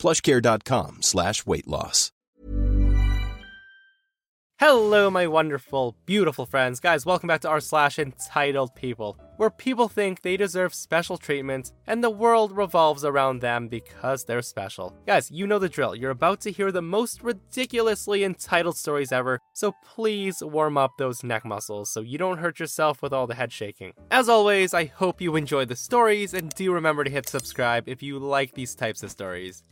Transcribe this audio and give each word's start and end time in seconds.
plushcare.com 0.00 1.02
slash 1.02 1.46
weight 1.46 1.68
loss. 1.68 2.10
Hello, 4.60 5.08
my 5.08 5.26
wonderful, 5.26 5.96
beautiful 6.04 6.44
friends. 6.44 6.80
Guys, 6.80 7.06
welcome 7.06 7.28
back 7.28 7.40
to 7.40 7.48
our 7.48 7.60
slash 7.60 7.98
entitled 7.98 8.74
people, 8.74 9.18
where 9.38 9.48
people 9.48 9.88
think 9.88 10.20
they 10.20 10.36
deserve 10.36 10.74
special 10.74 11.16
treatment 11.16 11.72
and 11.86 12.04
the 12.04 12.10
world 12.10 12.54
revolves 12.54 13.02
around 13.02 13.40
them 13.40 13.68
because 13.68 14.26
they're 14.26 14.42
special. 14.42 14.94
Guys, 15.06 15.30
you 15.30 15.46
know 15.46 15.58
the 15.58 15.70
drill. 15.70 15.96
You're 15.96 16.10
about 16.10 16.42
to 16.42 16.52
hear 16.52 16.70
the 16.70 16.82
most 16.82 17.22
ridiculously 17.22 18.22
entitled 18.22 18.76
stories 18.76 19.12
ever, 19.12 19.40
so 19.54 19.72
please 19.82 20.42
warm 20.42 20.76
up 20.76 20.98
those 20.98 21.24
neck 21.24 21.46
muscles 21.46 21.90
so 21.90 22.02
you 22.02 22.18
don't 22.18 22.36
hurt 22.36 22.60
yourself 22.60 23.00
with 23.00 23.14
all 23.14 23.26
the 23.26 23.36
head 23.36 23.54
shaking. 23.54 23.94
As 24.10 24.28
always, 24.28 24.74
I 24.74 24.84
hope 24.84 25.22
you 25.22 25.36
enjoy 25.36 25.64
the 25.64 25.74
stories 25.74 26.34
and 26.34 26.50
do 26.50 26.70
remember 26.74 27.02
to 27.02 27.10
hit 27.10 27.30
subscribe 27.30 27.88
if 27.88 28.02
you 28.02 28.18
like 28.18 28.52
these 28.52 28.74
types 28.74 29.02
of 29.02 29.10
stories. 29.10 29.62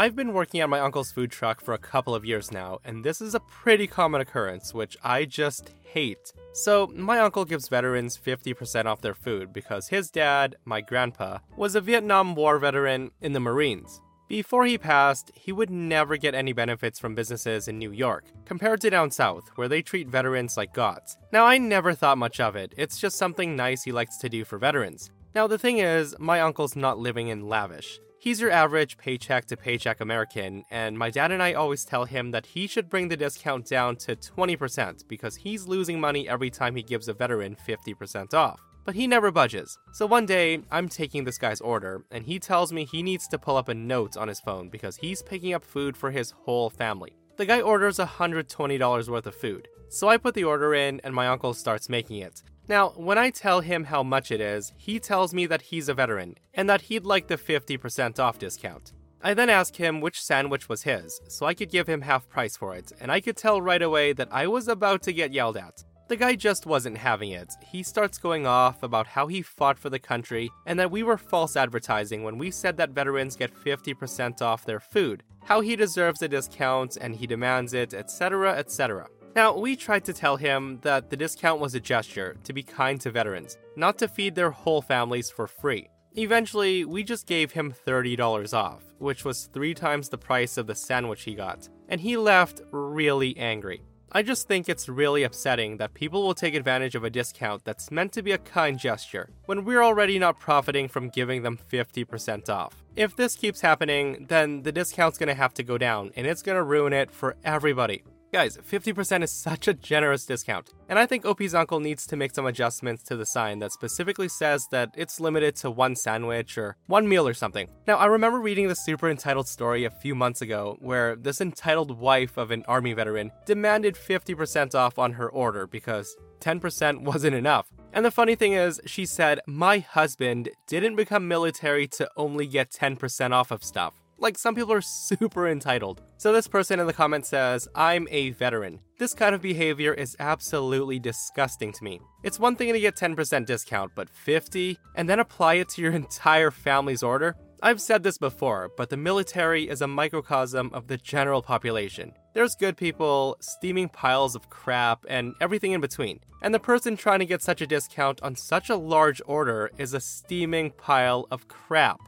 I've 0.00 0.14
been 0.14 0.32
working 0.32 0.60
at 0.60 0.68
my 0.68 0.78
uncle's 0.78 1.10
food 1.10 1.32
truck 1.32 1.60
for 1.60 1.74
a 1.74 1.78
couple 1.78 2.14
of 2.14 2.24
years 2.24 2.52
now, 2.52 2.78
and 2.84 3.02
this 3.02 3.20
is 3.20 3.34
a 3.34 3.40
pretty 3.40 3.88
common 3.88 4.20
occurrence, 4.20 4.72
which 4.72 4.96
I 5.02 5.24
just 5.24 5.72
hate. 5.82 6.32
So, 6.52 6.92
my 6.94 7.18
uncle 7.18 7.44
gives 7.44 7.66
veterans 7.66 8.16
50% 8.16 8.84
off 8.84 9.00
their 9.00 9.16
food 9.16 9.52
because 9.52 9.88
his 9.88 10.08
dad, 10.08 10.54
my 10.64 10.80
grandpa, 10.82 11.38
was 11.56 11.74
a 11.74 11.80
Vietnam 11.80 12.36
War 12.36 12.60
veteran 12.60 13.10
in 13.20 13.32
the 13.32 13.40
Marines. 13.40 14.00
Before 14.28 14.66
he 14.66 14.78
passed, 14.78 15.32
he 15.34 15.50
would 15.50 15.68
never 15.68 16.16
get 16.16 16.32
any 16.32 16.52
benefits 16.52 17.00
from 17.00 17.16
businesses 17.16 17.66
in 17.66 17.76
New 17.76 17.90
York, 17.90 18.26
compared 18.44 18.80
to 18.82 18.90
down 18.90 19.10
south, 19.10 19.50
where 19.56 19.66
they 19.66 19.82
treat 19.82 20.06
veterans 20.06 20.56
like 20.56 20.72
gods. 20.72 21.18
Now, 21.32 21.44
I 21.44 21.58
never 21.58 21.92
thought 21.92 22.18
much 22.18 22.38
of 22.38 22.54
it, 22.54 22.72
it's 22.76 23.00
just 23.00 23.18
something 23.18 23.56
nice 23.56 23.82
he 23.82 23.90
likes 23.90 24.16
to 24.18 24.28
do 24.28 24.44
for 24.44 24.58
veterans. 24.58 25.10
Now, 25.34 25.48
the 25.48 25.58
thing 25.58 25.78
is, 25.78 26.14
my 26.20 26.40
uncle's 26.40 26.76
not 26.76 27.00
living 27.00 27.28
in 27.28 27.48
lavish. 27.48 27.98
He's 28.20 28.40
your 28.40 28.50
average 28.50 28.98
paycheck 28.98 29.46
to 29.46 29.56
paycheck 29.56 30.00
American, 30.00 30.64
and 30.72 30.98
my 30.98 31.08
dad 31.08 31.30
and 31.30 31.40
I 31.40 31.52
always 31.52 31.84
tell 31.84 32.04
him 32.04 32.32
that 32.32 32.46
he 32.46 32.66
should 32.66 32.88
bring 32.88 33.06
the 33.06 33.16
discount 33.16 33.66
down 33.66 33.94
to 33.98 34.16
20% 34.16 35.06
because 35.06 35.36
he's 35.36 35.68
losing 35.68 36.00
money 36.00 36.28
every 36.28 36.50
time 36.50 36.74
he 36.74 36.82
gives 36.82 37.06
a 37.06 37.12
veteran 37.12 37.56
50% 37.64 38.34
off. 38.34 38.60
But 38.84 38.96
he 38.96 39.06
never 39.06 39.30
budges. 39.30 39.78
So 39.92 40.04
one 40.04 40.26
day, 40.26 40.62
I'm 40.72 40.88
taking 40.88 41.22
this 41.22 41.38
guy's 41.38 41.60
order, 41.60 42.02
and 42.10 42.24
he 42.24 42.40
tells 42.40 42.72
me 42.72 42.84
he 42.84 43.04
needs 43.04 43.28
to 43.28 43.38
pull 43.38 43.56
up 43.56 43.68
a 43.68 43.74
note 43.74 44.16
on 44.16 44.26
his 44.26 44.40
phone 44.40 44.68
because 44.68 44.96
he's 44.96 45.22
picking 45.22 45.54
up 45.54 45.64
food 45.64 45.96
for 45.96 46.10
his 46.10 46.32
whole 46.32 46.70
family. 46.70 47.12
The 47.36 47.46
guy 47.46 47.60
orders 47.60 47.98
$120 47.98 49.08
worth 49.08 49.26
of 49.26 49.34
food. 49.36 49.68
So 49.90 50.08
I 50.08 50.16
put 50.16 50.34
the 50.34 50.42
order 50.42 50.74
in, 50.74 51.00
and 51.04 51.14
my 51.14 51.28
uncle 51.28 51.54
starts 51.54 51.88
making 51.88 52.16
it. 52.16 52.42
Now, 52.68 52.90
when 52.90 53.16
I 53.16 53.30
tell 53.30 53.62
him 53.62 53.84
how 53.84 54.02
much 54.02 54.30
it 54.30 54.42
is, 54.42 54.74
he 54.76 55.00
tells 55.00 55.32
me 55.32 55.46
that 55.46 55.62
he's 55.62 55.88
a 55.88 55.94
veteran 55.94 56.36
and 56.52 56.68
that 56.68 56.82
he'd 56.82 57.06
like 57.06 57.26
the 57.26 57.38
50% 57.38 58.18
off 58.18 58.38
discount. 58.38 58.92
I 59.22 59.32
then 59.32 59.48
ask 59.48 59.74
him 59.74 60.00
which 60.00 60.22
sandwich 60.22 60.68
was 60.68 60.82
his, 60.82 61.20
so 61.28 61.46
I 61.46 61.54
could 61.54 61.70
give 61.70 61.88
him 61.88 62.02
half 62.02 62.28
price 62.28 62.56
for 62.56 62.76
it, 62.76 62.92
and 63.00 63.10
I 63.10 63.20
could 63.20 63.36
tell 63.36 63.60
right 63.60 63.80
away 63.80 64.12
that 64.12 64.28
I 64.30 64.46
was 64.46 64.68
about 64.68 65.02
to 65.04 65.12
get 65.14 65.32
yelled 65.32 65.56
at. 65.56 65.82
The 66.08 66.16
guy 66.16 66.36
just 66.36 66.66
wasn't 66.66 66.98
having 66.98 67.30
it. 67.30 67.52
He 67.62 67.82
starts 67.82 68.16
going 68.18 68.46
off 68.46 68.82
about 68.82 69.06
how 69.06 69.26
he 69.26 69.42
fought 69.42 69.78
for 69.78 69.90
the 69.90 69.98
country 69.98 70.50
and 70.64 70.78
that 70.78 70.90
we 70.90 71.02
were 71.02 71.18
false 71.18 71.56
advertising 71.56 72.22
when 72.22 72.38
we 72.38 72.50
said 72.50 72.76
that 72.76 72.90
veterans 72.90 73.36
get 73.36 73.54
50% 73.54 74.40
off 74.40 74.64
their 74.64 74.80
food, 74.80 75.22
how 75.44 75.60
he 75.60 75.74
deserves 75.74 76.22
a 76.22 76.28
discount 76.28 76.96
and 76.98 77.16
he 77.16 77.26
demands 77.26 77.74
it, 77.74 77.92
etc., 77.92 78.56
etc. 78.56 79.08
Now, 79.38 79.56
we 79.56 79.76
tried 79.76 80.04
to 80.06 80.12
tell 80.12 80.36
him 80.36 80.80
that 80.82 81.10
the 81.10 81.16
discount 81.16 81.60
was 81.60 81.76
a 81.76 81.78
gesture 81.78 82.34
to 82.42 82.52
be 82.52 82.64
kind 82.64 83.00
to 83.02 83.12
veterans, 83.12 83.56
not 83.76 83.96
to 83.98 84.08
feed 84.08 84.34
their 84.34 84.50
whole 84.50 84.82
families 84.82 85.30
for 85.30 85.46
free. 85.46 85.90
Eventually, 86.16 86.84
we 86.84 87.04
just 87.04 87.24
gave 87.24 87.52
him 87.52 87.72
$30 87.72 88.52
off, 88.52 88.82
which 88.98 89.24
was 89.24 89.48
three 89.52 89.74
times 89.74 90.08
the 90.08 90.18
price 90.18 90.56
of 90.56 90.66
the 90.66 90.74
sandwich 90.74 91.22
he 91.22 91.36
got, 91.36 91.68
and 91.88 92.00
he 92.00 92.16
left 92.16 92.62
really 92.72 93.36
angry. 93.36 93.80
I 94.10 94.24
just 94.24 94.48
think 94.48 94.68
it's 94.68 94.88
really 94.88 95.22
upsetting 95.22 95.76
that 95.76 95.94
people 95.94 96.24
will 96.24 96.34
take 96.34 96.56
advantage 96.56 96.96
of 96.96 97.04
a 97.04 97.10
discount 97.10 97.64
that's 97.64 97.92
meant 97.92 98.10
to 98.14 98.22
be 98.22 98.32
a 98.32 98.38
kind 98.38 98.76
gesture, 98.76 99.30
when 99.46 99.64
we're 99.64 99.84
already 99.84 100.18
not 100.18 100.40
profiting 100.40 100.88
from 100.88 101.10
giving 101.10 101.44
them 101.44 101.60
50% 101.70 102.48
off. 102.48 102.82
If 102.96 103.14
this 103.14 103.36
keeps 103.36 103.60
happening, 103.60 104.26
then 104.28 104.64
the 104.64 104.72
discount's 104.72 105.16
gonna 105.16 105.34
have 105.34 105.54
to 105.54 105.62
go 105.62 105.78
down, 105.78 106.10
and 106.16 106.26
it's 106.26 106.42
gonna 106.42 106.64
ruin 106.64 106.92
it 106.92 107.12
for 107.12 107.36
everybody. 107.44 108.02
Guys, 108.30 108.58
50% 108.58 109.22
is 109.22 109.32
such 109.42 109.68
a 109.68 109.74
generous 109.74 110.26
discount, 110.26 110.74
and 110.90 110.98
I 110.98 111.06
think 111.06 111.24
OP's 111.24 111.54
uncle 111.54 111.80
needs 111.80 112.06
to 112.08 112.16
make 112.16 112.34
some 112.34 112.44
adjustments 112.44 113.02
to 113.04 113.16
the 113.16 113.24
sign 113.24 113.58
that 113.60 113.72
specifically 113.72 114.28
says 114.28 114.66
that 114.70 114.90
it's 114.94 115.18
limited 115.18 115.56
to 115.56 115.70
one 115.70 115.96
sandwich 115.96 116.58
or 116.58 116.76
one 116.88 117.08
meal 117.08 117.26
or 117.26 117.32
something. 117.32 117.68
Now, 117.86 117.96
I 117.96 118.04
remember 118.04 118.38
reading 118.38 118.68
the 118.68 118.74
super 118.74 119.08
entitled 119.08 119.48
story 119.48 119.84
a 119.84 119.90
few 119.90 120.14
months 120.14 120.42
ago 120.42 120.76
where 120.80 121.16
this 121.16 121.40
entitled 121.40 121.98
wife 121.98 122.36
of 122.36 122.50
an 122.50 122.64
army 122.68 122.92
veteran 122.92 123.30
demanded 123.46 123.94
50% 123.94 124.74
off 124.74 124.98
on 124.98 125.14
her 125.14 125.30
order 125.30 125.66
because 125.66 126.14
10% 126.40 127.00
wasn't 127.02 127.34
enough. 127.34 127.68
And 127.94 128.04
the 128.04 128.10
funny 128.10 128.34
thing 128.34 128.52
is, 128.52 128.78
she 128.84 129.06
said, 129.06 129.40
My 129.46 129.78
husband 129.78 130.50
didn't 130.66 130.96
become 130.96 131.26
military 131.26 131.88
to 131.88 132.10
only 132.16 132.46
get 132.46 132.70
10% 132.70 133.32
off 133.32 133.50
of 133.50 133.64
stuff. 133.64 133.97
Like, 134.18 134.36
some 134.36 134.54
people 134.54 134.72
are 134.72 134.80
super 135.08 135.48
entitled. 135.48 136.02
So, 136.16 136.32
this 136.32 136.48
person 136.48 136.80
in 136.80 136.86
the 136.86 136.92
comments 136.92 137.28
says, 137.28 137.68
I'm 137.74 138.08
a 138.10 138.30
veteran. 138.30 138.80
This 138.98 139.14
kind 139.14 139.34
of 139.34 139.40
behavior 139.40 139.94
is 139.94 140.16
absolutely 140.18 140.98
disgusting 140.98 141.72
to 141.72 141.84
me. 141.84 142.00
It's 142.24 142.40
one 142.40 142.56
thing 142.56 142.72
to 142.72 142.80
get 142.80 142.96
10% 142.96 143.46
discount, 143.46 143.92
but 143.94 144.10
50 144.10 144.78
and 144.96 145.08
then 145.08 145.20
apply 145.20 145.54
it 145.54 145.68
to 145.70 145.82
your 145.82 145.92
entire 146.04 146.50
family's 146.50 147.02
order? 147.02 147.36
I've 147.60 147.80
said 147.80 148.04
this 148.04 148.18
before, 148.18 148.70
but 148.76 148.88
the 148.88 148.96
military 148.96 149.68
is 149.68 149.82
a 149.82 149.88
microcosm 149.88 150.70
of 150.72 150.86
the 150.86 150.96
general 150.96 151.42
population. 151.42 152.12
There's 152.32 152.54
good 152.54 152.76
people, 152.76 153.36
steaming 153.40 153.88
piles 153.88 154.36
of 154.36 154.48
crap, 154.48 155.04
and 155.08 155.34
everything 155.40 155.72
in 155.72 155.80
between. 155.80 156.20
And 156.40 156.54
the 156.54 156.60
person 156.60 156.96
trying 156.96 157.18
to 157.18 157.26
get 157.26 157.42
such 157.42 157.60
a 157.60 157.66
discount 157.66 158.22
on 158.22 158.36
such 158.36 158.70
a 158.70 158.76
large 158.76 159.20
order 159.26 159.72
is 159.76 159.92
a 159.92 159.98
steaming 159.98 160.70
pile 160.70 161.26
of 161.32 161.48
crap. 161.48 161.98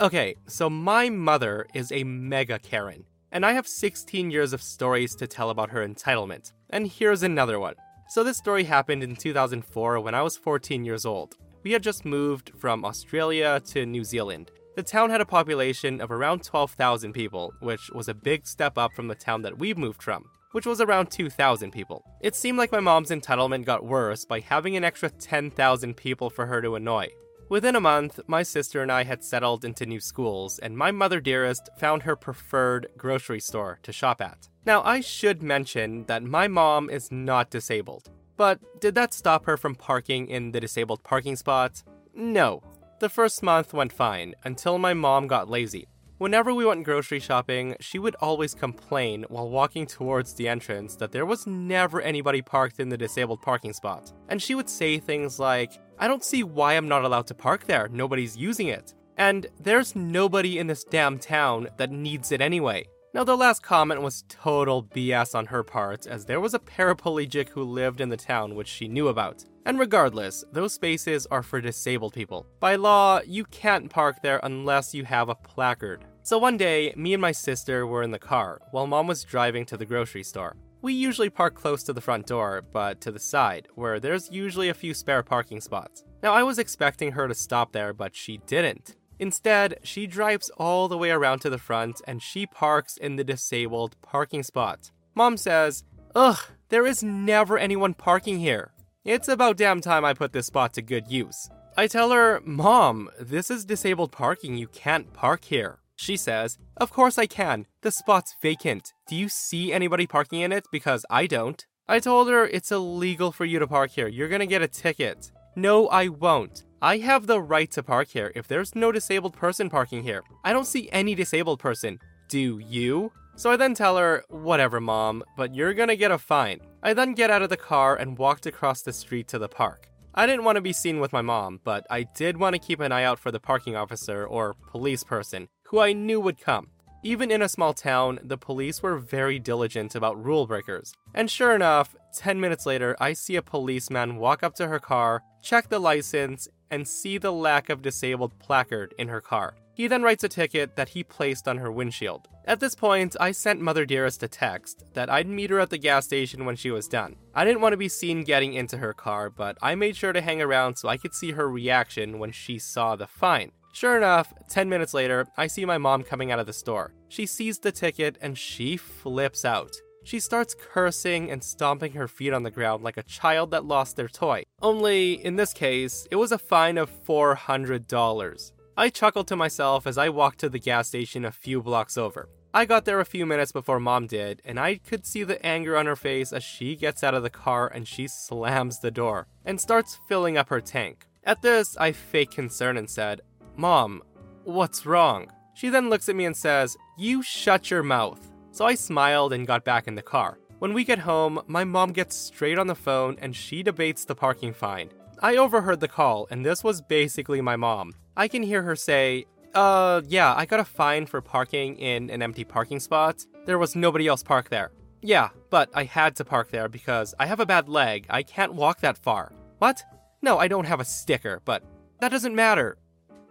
Okay, 0.00 0.34
so 0.46 0.70
my 0.70 1.10
mother 1.10 1.66
is 1.74 1.92
a 1.92 2.04
mega 2.04 2.58
Karen, 2.58 3.04
and 3.32 3.44
I 3.44 3.52
have 3.52 3.68
16 3.68 4.30
years 4.30 4.54
of 4.54 4.62
stories 4.62 5.14
to 5.16 5.26
tell 5.26 5.50
about 5.50 5.68
her 5.68 5.86
entitlement. 5.86 6.54
And 6.70 6.86
here's 6.86 7.22
another 7.22 7.60
one. 7.60 7.74
So, 8.08 8.24
this 8.24 8.38
story 8.38 8.64
happened 8.64 9.02
in 9.02 9.14
2004 9.14 10.00
when 10.00 10.14
I 10.14 10.22
was 10.22 10.38
14 10.38 10.86
years 10.86 11.04
old. 11.04 11.36
We 11.64 11.72
had 11.72 11.82
just 11.82 12.06
moved 12.06 12.50
from 12.58 12.82
Australia 12.82 13.60
to 13.66 13.84
New 13.84 14.02
Zealand. 14.02 14.50
The 14.74 14.82
town 14.82 15.10
had 15.10 15.20
a 15.20 15.26
population 15.26 16.00
of 16.00 16.10
around 16.10 16.44
12,000 16.44 17.12
people, 17.12 17.52
which 17.60 17.90
was 17.92 18.08
a 18.08 18.14
big 18.14 18.46
step 18.46 18.78
up 18.78 18.94
from 18.94 19.08
the 19.08 19.14
town 19.14 19.42
that 19.42 19.58
we 19.58 19.74
moved 19.74 20.02
from, 20.02 20.24
which 20.52 20.64
was 20.64 20.80
around 20.80 21.10
2,000 21.10 21.72
people. 21.72 22.02
It 22.22 22.34
seemed 22.34 22.56
like 22.56 22.72
my 22.72 22.80
mom's 22.80 23.10
entitlement 23.10 23.66
got 23.66 23.84
worse 23.84 24.24
by 24.24 24.40
having 24.40 24.78
an 24.78 24.84
extra 24.84 25.10
10,000 25.10 25.94
people 25.94 26.30
for 26.30 26.46
her 26.46 26.62
to 26.62 26.76
annoy. 26.76 27.08
Within 27.50 27.74
a 27.74 27.80
month, 27.80 28.20
my 28.28 28.44
sister 28.44 28.80
and 28.80 28.92
I 28.92 29.02
had 29.02 29.24
settled 29.24 29.64
into 29.64 29.84
new 29.84 29.98
schools, 29.98 30.60
and 30.60 30.78
my 30.78 30.92
mother 30.92 31.20
dearest 31.20 31.68
found 31.76 32.04
her 32.04 32.14
preferred 32.14 32.86
grocery 32.96 33.40
store 33.40 33.80
to 33.82 33.90
shop 33.92 34.20
at. 34.20 34.48
Now, 34.64 34.84
I 34.84 35.00
should 35.00 35.42
mention 35.42 36.04
that 36.04 36.22
my 36.22 36.46
mom 36.46 36.88
is 36.88 37.10
not 37.10 37.50
disabled. 37.50 38.08
But 38.36 38.60
did 38.80 38.94
that 38.94 39.12
stop 39.12 39.46
her 39.46 39.56
from 39.56 39.74
parking 39.74 40.28
in 40.28 40.52
the 40.52 40.60
disabled 40.60 41.02
parking 41.02 41.34
spot? 41.34 41.82
No. 42.14 42.62
The 43.00 43.08
first 43.08 43.42
month 43.42 43.74
went 43.74 43.92
fine, 43.92 44.36
until 44.44 44.78
my 44.78 44.94
mom 44.94 45.26
got 45.26 45.50
lazy. 45.50 45.88
Whenever 46.20 46.52
we 46.52 46.66
went 46.66 46.84
grocery 46.84 47.18
shopping, 47.18 47.74
she 47.80 47.98
would 47.98 48.14
always 48.16 48.54
complain 48.54 49.24
while 49.30 49.48
walking 49.48 49.86
towards 49.86 50.34
the 50.34 50.46
entrance 50.46 50.94
that 50.94 51.12
there 51.12 51.24
was 51.24 51.46
never 51.46 52.02
anybody 52.02 52.42
parked 52.42 52.78
in 52.78 52.90
the 52.90 52.98
disabled 52.98 53.40
parking 53.40 53.72
spot. 53.72 54.12
And 54.28 54.42
she 54.42 54.54
would 54.54 54.68
say 54.68 54.98
things 54.98 55.38
like, 55.38 55.80
I 55.98 56.06
don't 56.06 56.22
see 56.22 56.42
why 56.42 56.74
I'm 56.74 56.88
not 56.88 57.06
allowed 57.06 57.26
to 57.28 57.34
park 57.34 57.64
there, 57.64 57.88
nobody's 57.88 58.36
using 58.36 58.68
it. 58.68 58.92
And 59.16 59.46
there's 59.58 59.96
nobody 59.96 60.58
in 60.58 60.66
this 60.66 60.84
damn 60.84 61.18
town 61.18 61.68
that 61.78 61.90
needs 61.90 62.32
it 62.32 62.42
anyway. 62.42 62.84
Now, 63.14 63.24
the 63.24 63.36
last 63.36 63.62
comment 63.62 64.02
was 64.02 64.24
total 64.28 64.84
BS 64.84 65.34
on 65.34 65.46
her 65.46 65.64
part, 65.64 66.06
as 66.06 66.26
there 66.26 66.38
was 66.38 66.52
a 66.52 66.60
paraplegic 66.60 67.48
who 67.48 67.64
lived 67.64 68.00
in 68.00 68.10
the 68.10 68.16
town 68.16 68.54
which 68.54 68.68
she 68.68 68.86
knew 68.86 69.08
about. 69.08 69.44
And 69.66 69.78
regardless, 69.78 70.44
those 70.52 70.74
spaces 70.74 71.26
are 71.30 71.42
for 71.42 71.60
disabled 71.60 72.12
people. 72.12 72.46
By 72.60 72.76
law, 72.76 73.20
you 73.26 73.46
can't 73.46 73.90
park 73.90 74.22
there 74.22 74.38
unless 74.42 74.94
you 74.94 75.04
have 75.06 75.28
a 75.28 75.34
placard. 75.34 76.04
So 76.22 76.38
one 76.38 76.56
day, 76.56 76.92
me 76.96 77.14
and 77.14 77.20
my 77.20 77.32
sister 77.32 77.86
were 77.86 78.02
in 78.02 78.10
the 78.10 78.18
car 78.18 78.60
while 78.70 78.86
mom 78.86 79.06
was 79.06 79.24
driving 79.24 79.64
to 79.66 79.76
the 79.76 79.86
grocery 79.86 80.22
store. 80.22 80.56
We 80.82 80.92
usually 80.92 81.30
park 81.30 81.54
close 81.54 81.82
to 81.84 81.92
the 81.92 82.00
front 82.00 82.26
door, 82.26 82.62
but 82.72 83.00
to 83.02 83.12
the 83.12 83.18
side, 83.18 83.68
where 83.74 84.00
there's 84.00 84.30
usually 84.30 84.68
a 84.68 84.74
few 84.74 84.94
spare 84.94 85.22
parking 85.22 85.60
spots. 85.60 86.04
Now, 86.22 86.32
I 86.32 86.42
was 86.42 86.58
expecting 86.58 87.12
her 87.12 87.28
to 87.28 87.34
stop 87.34 87.72
there, 87.72 87.92
but 87.92 88.14
she 88.14 88.38
didn't. 88.46 88.96
Instead, 89.18 89.78
she 89.82 90.06
drives 90.06 90.50
all 90.56 90.88
the 90.88 90.96
way 90.96 91.10
around 91.10 91.40
to 91.40 91.50
the 91.50 91.58
front 91.58 92.00
and 92.06 92.22
she 92.22 92.46
parks 92.46 92.96
in 92.96 93.16
the 93.16 93.24
disabled 93.24 93.96
parking 94.00 94.42
spot. 94.42 94.90
Mom 95.14 95.36
says, 95.36 95.84
Ugh, 96.14 96.38
there 96.70 96.86
is 96.86 97.02
never 97.02 97.58
anyone 97.58 97.92
parking 97.92 98.38
here. 98.38 98.72
It's 99.04 99.28
about 99.28 99.58
damn 99.58 99.82
time 99.82 100.04
I 100.04 100.14
put 100.14 100.32
this 100.32 100.46
spot 100.46 100.72
to 100.74 100.82
good 100.82 101.08
use. 101.08 101.50
I 101.76 101.86
tell 101.86 102.10
her, 102.10 102.40
Mom, 102.44 103.10
this 103.20 103.50
is 103.50 103.64
disabled 103.66 104.12
parking. 104.12 104.56
You 104.56 104.68
can't 104.68 105.12
park 105.12 105.44
here. 105.44 105.79
She 106.00 106.16
says, 106.16 106.56
Of 106.78 106.90
course 106.90 107.18
I 107.18 107.26
can. 107.26 107.66
The 107.82 107.90
spot's 107.90 108.34
vacant. 108.40 108.94
Do 109.06 109.14
you 109.14 109.28
see 109.28 109.70
anybody 109.70 110.06
parking 110.06 110.40
in 110.40 110.50
it? 110.50 110.64
Because 110.72 111.04
I 111.10 111.26
don't. 111.26 111.62
I 111.90 111.98
told 111.98 112.30
her 112.30 112.46
it's 112.46 112.72
illegal 112.72 113.32
for 113.32 113.44
you 113.44 113.58
to 113.58 113.66
park 113.66 113.90
here. 113.90 114.08
You're 114.08 114.30
gonna 114.30 114.46
get 114.46 114.62
a 114.62 114.66
ticket. 114.66 115.30
No, 115.56 115.88
I 115.88 116.08
won't. 116.08 116.64
I 116.80 116.96
have 116.98 117.26
the 117.26 117.42
right 117.42 117.70
to 117.72 117.82
park 117.82 118.08
here 118.08 118.32
if 118.34 118.48
there's 118.48 118.74
no 118.74 118.90
disabled 118.90 119.34
person 119.34 119.68
parking 119.68 120.02
here. 120.02 120.22
I 120.42 120.54
don't 120.54 120.66
see 120.66 120.88
any 120.90 121.14
disabled 121.14 121.60
person. 121.60 121.98
Do 122.30 122.60
you? 122.60 123.12
So 123.36 123.50
I 123.50 123.56
then 123.56 123.74
tell 123.74 123.98
her, 123.98 124.24
whatever, 124.30 124.80
mom, 124.80 125.22
but 125.36 125.54
you're 125.54 125.74
gonna 125.74 125.96
get 125.96 126.12
a 126.12 126.16
fine. 126.16 126.60
I 126.82 126.94
then 126.94 127.12
get 127.12 127.30
out 127.30 127.42
of 127.42 127.50
the 127.50 127.58
car 127.58 127.94
and 127.96 128.16
walked 128.16 128.46
across 128.46 128.80
the 128.80 128.94
street 128.94 129.28
to 129.28 129.38
the 129.38 129.48
park. 129.50 129.90
I 130.14 130.26
didn't 130.26 130.44
want 130.44 130.56
to 130.56 130.62
be 130.62 130.72
seen 130.72 130.98
with 130.98 131.12
my 131.12 131.22
mom, 131.22 131.60
but 131.62 131.86
I 131.88 132.02
did 132.02 132.38
want 132.38 132.54
to 132.54 132.58
keep 132.58 132.80
an 132.80 132.90
eye 132.90 133.04
out 133.04 133.20
for 133.20 133.30
the 133.30 133.38
parking 133.38 133.76
officer 133.76 134.26
or 134.26 134.54
police 134.70 135.04
person 135.04 135.48
who 135.70 135.78
I 135.78 135.92
knew 135.92 136.20
would 136.20 136.40
come. 136.40 136.66
Even 137.02 137.30
in 137.30 137.42
a 137.42 137.48
small 137.48 137.72
town, 137.72 138.18
the 138.22 138.36
police 138.36 138.82
were 138.82 138.98
very 138.98 139.38
diligent 139.38 139.94
about 139.94 140.22
rule 140.22 140.46
breakers. 140.46 140.92
And 141.14 141.30
sure 141.30 141.54
enough, 141.54 141.94
10 142.16 142.40
minutes 142.40 142.66
later, 142.66 142.96
I 143.00 143.12
see 143.14 143.36
a 143.36 143.42
policeman 143.42 144.16
walk 144.16 144.42
up 144.42 144.54
to 144.56 144.66
her 144.66 144.80
car, 144.80 145.22
check 145.42 145.68
the 145.68 145.78
license, 145.78 146.48
and 146.70 146.86
see 146.86 147.18
the 147.18 147.32
lack 147.32 147.70
of 147.70 147.82
disabled 147.82 148.38
placard 148.40 148.94
in 148.98 149.08
her 149.08 149.20
car. 149.20 149.54
He 149.72 149.86
then 149.86 150.02
writes 150.02 150.24
a 150.24 150.28
ticket 150.28 150.76
that 150.76 150.90
he 150.90 151.04
placed 151.04 151.48
on 151.48 151.56
her 151.56 151.72
windshield. 151.72 152.28
At 152.44 152.60
this 152.60 152.74
point, 152.74 153.16
I 153.18 153.30
sent 153.30 153.60
Mother 153.60 153.86
Dearest 153.86 154.22
a 154.24 154.28
text 154.28 154.84
that 154.94 155.08
I'd 155.08 155.28
meet 155.28 155.50
her 155.50 155.60
at 155.60 155.70
the 155.70 155.78
gas 155.78 156.04
station 156.04 156.44
when 156.44 156.56
she 156.56 156.70
was 156.70 156.88
done. 156.88 157.16
I 157.34 157.44
didn't 157.44 157.62
want 157.62 157.74
to 157.74 157.78
be 157.78 157.88
seen 157.88 158.24
getting 158.24 158.54
into 158.54 158.76
her 158.76 158.92
car, 158.92 159.30
but 159.30 159.56
I 159.62 159.76
made 159.76 159.96
sure 159.96 160.12
to 160.12 160.20
hang 160.20 160.42
around 160.42 160.76
so 160.76 160.88
I 160.88 160.96
could 160.96 161.14
see 161.14 161.30
her 161.30 161.48
reaction 161.48 162.18
when 162.18 162.32
she 162.32 162.58
saw 162.58 162.96
the 162.96 163.06
fine. 163.06 163.52
Sure 163.72 163.96
enough, 163.96 164.32
10 164.48 164.68
minutes 164.68 164.94
later, 164.94 165.26
I 165.36 165.46
see 165.46 165.64
my 165.64 165.78
mom 165.78 166.02
coming 166.02 166.32
out 166.32 166.38
of 166.38 166.46
the 166.46 166.52
store. 166.52 166.92
She 167.08 167.26
sees 167.26 167.58
the 167.58 167.72
ticket 167.72 168.18
and 168.20 168.36
she 168.36 168.76
flips 168.76 169.44
out. 169.44 169.74
She 170.02 170.18
starts 170.18 170.56
cursing 170.58 171.30
and 171.30 171.44
stomping 171.44 171.92
her 171.92 172.08
feet 172.08 172.32
on 172.32 172.42
the 172.42 172.50
ground 172.50 172.82
like 172.82 172.96
a 172.96 173.02
child 173.02 173.50
that 173.50 173.64
lost 173.64 173.96
their 173.96 174.08
toy. 174.08 174.44
Only, 174.60 175.24
in 175.24 175.36
this 175.36 175.52
case, 175.52 176.06
it 176.10 176.16
was 176.16 176.32
a 176.32 176.38
fine 176.38 176.78
of 176.78 176.90
$400. 177.06 178.52
I 178.76 178.88
chuckled 178.88 179.28
to 179.28 179.36
myself 179.36 179.86
as 179.86 179.98
I 179.98 180.08
walked 180.08 180.40
to 180.40 180.48
the 180.48 180.58
gas 180.58 180.88
station 180.88 181.24
a 181.24 181.30
few 181.30 181.62
blocks 181.62 181.98
over. 181.98 182.28
I 182.52 182.64
got 182.64 182.84
there 182.84 182.98
a 182.98 183.04
few 183.04 183.26
minutes 183.26 183.52
before 183.52 183.78
mom 183.78 184.08
did, 184.08 184.42
and 184.44 184.58
I 184.58 184.78
could 184.78 185.06
see 185.06 185.22
the 185.22 185.44
anger 185.46 185.76
on 185.76 185.86
her 185.86 185.94
face 185.94 186.32
as 186.32 186.42
she 186.42 186.74
gets 186.74 187.04
out 187.04 187.14
of 187.14 187.22
the 187.22 187.30
car 187.30 187.68
and 187.68 187.86
she 187.86 188.08
slams 188.08 188.80
the 188.80 188.90
door 188.90 189.28
and 189.44 189.60
starts 189.60 190.00
filling 190.08 190.36
up 190.36 190.48
her 190.48 190.60
tank. 190.60 191.06
At 191.22 191.42
this, 191.42 191.76
I 191.76 191.92
fake 191.92 192.30
concern 192.30 192.76
and 192.76 192.90
said, 192.90 193.20
Mom, 193.60 194.02
what's 194.44 194.86
wrong? 194.86 195.30
She 195.52 195.68
then 195.68 195.90
looks 195.90 196.08
at 196.08 196.16
me 196.16 196.24
and 196.24 196.34
says, 196.34 196.78
You 196.96 197.22
shut 197.22 197.70
your 197.70 197.82
mouth. 197.82 198.30
So 198.52 198.64
I 198.64 198.74
smiled 198.74 199.34
and 199.34 199.46
got 199.46 199.66
back 199.66 199.86
in 199.86 199.94
the 199.94 200.00
car. 200.00 200.38
When 200.60 200.72
we 200.72 200.82
get 200.82 201.00
home, 201.00 201.42
my 201.46 201.64
mom 201.64 201.92
gets 201.92 202.16
straight 202.16 202.58
on 202.58 202.68
the 202.68 202.74
phone 202.74 203.18
and 203.20 203.36
she 203.36 203.62
debates 203.62 204.06
the 204.06 204.14
parking 204.14 204.54
fine. 204.54 204.88
I 205.18 205.36
overheard 205.36 205.80
the 205.80 205.88
call, 205.88 206.26
and 206.30 206.42
this 206.42 206.64
was 206.64 206.80
basically 206.80 207.42
my 207.42 207.56
mom. 207.56 207.92
I 208.16 208.28
can 208.28 208.42
hear 208.42 208.62
her 208.62 208.74
say, 208.74 209.26
Uh, 209.54 210.00
yeah, 210.08 210.34
I 210.34 210.46
got 210.46 210.60
a 210.60 210.64
fine 210.64 211.04
for 211.04 211.20
parking 211.20 211.76
in 211.76 212.08
an 212.08 212.22
empty 212.22 212.44
parking 212.44 212.80
spot. 212.80 213.26
There 213.44 213.58
was 213.58 213.76
nobody 213.76 214.06
else 214.06 214.22
parked 214.22 214.48
there. 214.48 214.72
Yeah, 215.02 215.28
but 215.50 215.68
I 215.74 215.84
had 215.84 216.16
to 216.16 216.24
park 216.24 216.50
there 216.50 216.70
because 216.70 217.14
I 217.20 217.26
have 217.26 217.40
a 217.40 217.44
bad 217.54 217.68
leg. 217.68 218.06
I 218.08 218.22
can't 218.22 218.54
walk 218.54 218.80
that 218.80 218.96
far. 218.96 219.32
What? 219.58 219.84
No, 220.22 220.38
I 220.38 220.48
don't 220.48 220.64
have 220.64 220.80
a 220.80 220.84
sticker, 220.86 221.42
but 221.44 221.62
that 222.00 222.10
doesn't 222.10 222.34
matter. 222.34 222.78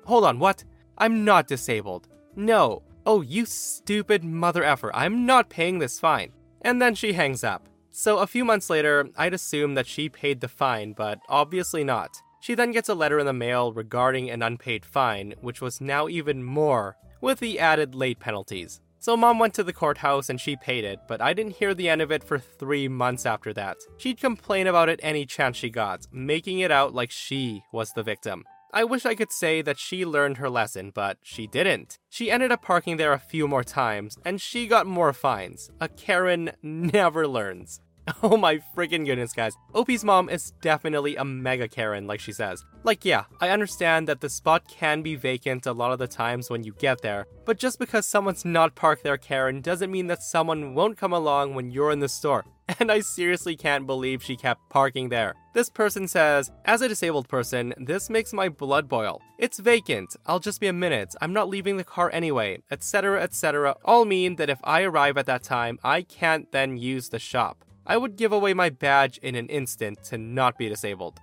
Hold 0.06 0.26
on, 0.26 0.40
what? 0.40 0.64
I'm 0.98 1.24
not 1.24 1.48
disabled. 1.48 2.08
No, 2.36 2.84
Oh, 3.06 3.22
you 3.22 3.46
stupid 3.46 4.24
mother 4.24 4.64
effer, 4.64 4.94
I'm 4.94 5.26
not 5.26 5.50
paying 5.50 5.80
this 5.80 6.00
fine. 6.00 6.32
And 6.62 6.82
then 6.82 6.94
she 6.94 7.14
hangs 7.14 7.44
up. 7.44 7.68
So 7.90 8.20
a 8.20 8.28
few 8.28 8.46
months 8.46 8.70
later, 8.70 9.10
I'd 9.18 9.34
assume 9.34 9.74
that 9.74 9.88
she 9.88 10.10
paid 10.10 10.42
the 10.42 10.48
fine, 10.48 10.94
but 10.94 11.20
obviously 11.28 11.84
not. 11.84 12.12
She 12.40 12.54
then 12.54 12.72
gets 12.72 12.88
a 12.88 12.94
letter 12.94 13.18
in 13.18 13.26
the 13.26 13.34
mail 13.34 13.74
regarding 13.74 14.30
an 14.30 14.44
unpaid 14.44 14.86
fine, 14.86 15.34
which 15.42 15.60
was 15.60 15.82
now 15.82 16.08
even 16.08 16.44
more, 16.44 16.98
with 17.20 17.40
the 17.40 17.58
added 17.60 17.96
late 17.96 18.20
penalties. 18.20 18.80
So 19.00 19.18
mom 19.18 19.40
went 19.40 19.54
to 19.56 19.64
the 19.64 19.74
courthouse 19.74 20.30
and 20.30 20.40
she 20.40 20.56
paid 20.58 20.84
it, 20.84 21.00
but 21.08 21.22
I 21.22 21.34
didn't 21.34 21.56
hear 21.56 21.74
the 21.74 21.90
end 21.90 22.02
of 22.02 22.12
it 22.12 22.24
for 22.24 22.38
three 22.38 22.88
months 22.88 23.26
after 23.26 23.54
that. 23.54 23.78
She'd 23.98 24.20
complain 24.20 24.68
about 24.68 24.90
it 24.90 25.00
any 25.02 25.26
chance 25.26 25.58
she 25.58 25.70
got, 25.70 26.06
making 26.12 26.60
it 26.60 26.70
out 26.70 26.94
like 26.94 27.10
she 27.10 27.64
was 27.72 27.92
the 27.94 28.04
victim. 28.04 28.44
I 28.72 28.84
wish 28.84 29.06
I 29.06 29.16
could 29.16 29.32
say 29.32 29.64
that 29.64 29.80
she 29.80 30.06
learned 30.06 30.38
her 30.38 30.50
lesson, 30.50 30.92
but 30.94 31.18
she 31.24 31.48
didn't. 31.48 31.98
She 32.08 32.30
ended 32.30 32.52
up 32.52 32.62
parking 32.62 32.98
there 32.98 33.14
a 33.14 33.20
few 33.20 33.48
more 33.48 33.64
times, 33.64 34.18
and 34.24 34.40
she 34.40 34.68
got 34.68 34.86
more 34.86 35.12
fines. 35.12 35.72
A 35.82 35.88
Karen 35.88 36.52
never 36.62 37.28
learns. 37.28 37.82
Oh 38.24 38.38
my 38.38 38.60
freaking 38.76 39.06
goodness, 39.06 39.34
guys. 39.34 39.56
OP's 39.74 40.04
mom 40.04 40.30
is 40.30 40.52
definitely 40.62 41.16
a 41.16 41.26
mega 41.26 41.68
Karen, 41.68 42.06
like 42.06 42.20
she 42.20 42.32
says. 42.32 42.66
Like, 42.84 43.06
yeah, 43.06 43.24
I 43.40 43.50
understand 43.50 44.08
that 44.08 44.22
the 44.22 44.30
spot 44.30 44.68
can 44.68 45.02
be 45.02 45.16
vacant 45.16 45.66
a 45.66 45.74
lot 45.74 45.92
of 45.92 46.00
the 46.00 46.08
times 46.08 46.50
when 46.50 46.64
you 46.64 46.74
get 46.74 47.02
there, 47.02 47.28
but 47.46 47.58
just 47.58 47.80
because 47.80 48.06
someone's 48.06 48.46
not 48.46 48.76
parked 48.76 49.04
there, 49.04 49.18
Karen, 49.18 49.62
doesn't 49.62 49.92
mean 49.92 50.08
that 50.08 50.24
someone 50.24 50.74
won't 50.76 50.98
come 50.98 51.14
along 51.14 51.56
when 51.56 51.72
you're 51.72 51.92
in 51.92 52.00
the 52.00 52.10
store. 52.10 52.46
And 52.80 52.92
I 52.92 53.00
seriously 53.00 53.56
can't 53.56 53.88
believe 53.88 54.22
she 54.22 54.36
kept 54.36 54.70
parking 54.70 55.10
there. 55.10 55.34
This 55.56 55.72
person 55.72 56.08
says, 56.08 56.52
As 56.66 56.84
a 56.84 56.88
disabled 56.88 57.28
person, 57.28 57.74
this 57.78 58.12
makes 58.12 58.32
my 58.32 58.48
blood 58.48 58.88
boil. 58.88 59.24
It's 59.40 59.58
vacant. 59.58 60.16
I'll 60.28 60.40
just 60.40 60.62
be 60.62 60.68
a 60.68 60.74
minute. 60.74 61.16
I'm 61.20 61.34
not 61.34 61.50
leaving 61.50 61.78
the 61.78 61.84
car 61.84 62.12
anyway, 62.14 62.62
etc., 62.70 63.24
etc. 63.24 63.76
All 63.84 64.06
mean 64.06 64.36
that 64.36 64.52
if 64.52 64.60
I 64.64 64.84
arrive 64.84 65.18
at 65.18 65.26
that 65.26 65.42
time, 65.42 65.80
I 65.84 66.04
can't 66.04 66.52
then 66.52 66.78
use 66.78 67.10
the 67.10 67.18
shop. 67.18 67.66
I 67.90 67.98
would 67.98 68.18
give 68.18 68.32
away 68.32 68.54
my 68.54 68.70
badge 68.70 69.18
in 69.18 69.34
an 69.34 69.48
instant 69.48 70.04
to 70.06 70.18
not 70.20 70.60
be 70.60 70.70
disabled. 70.70 71.20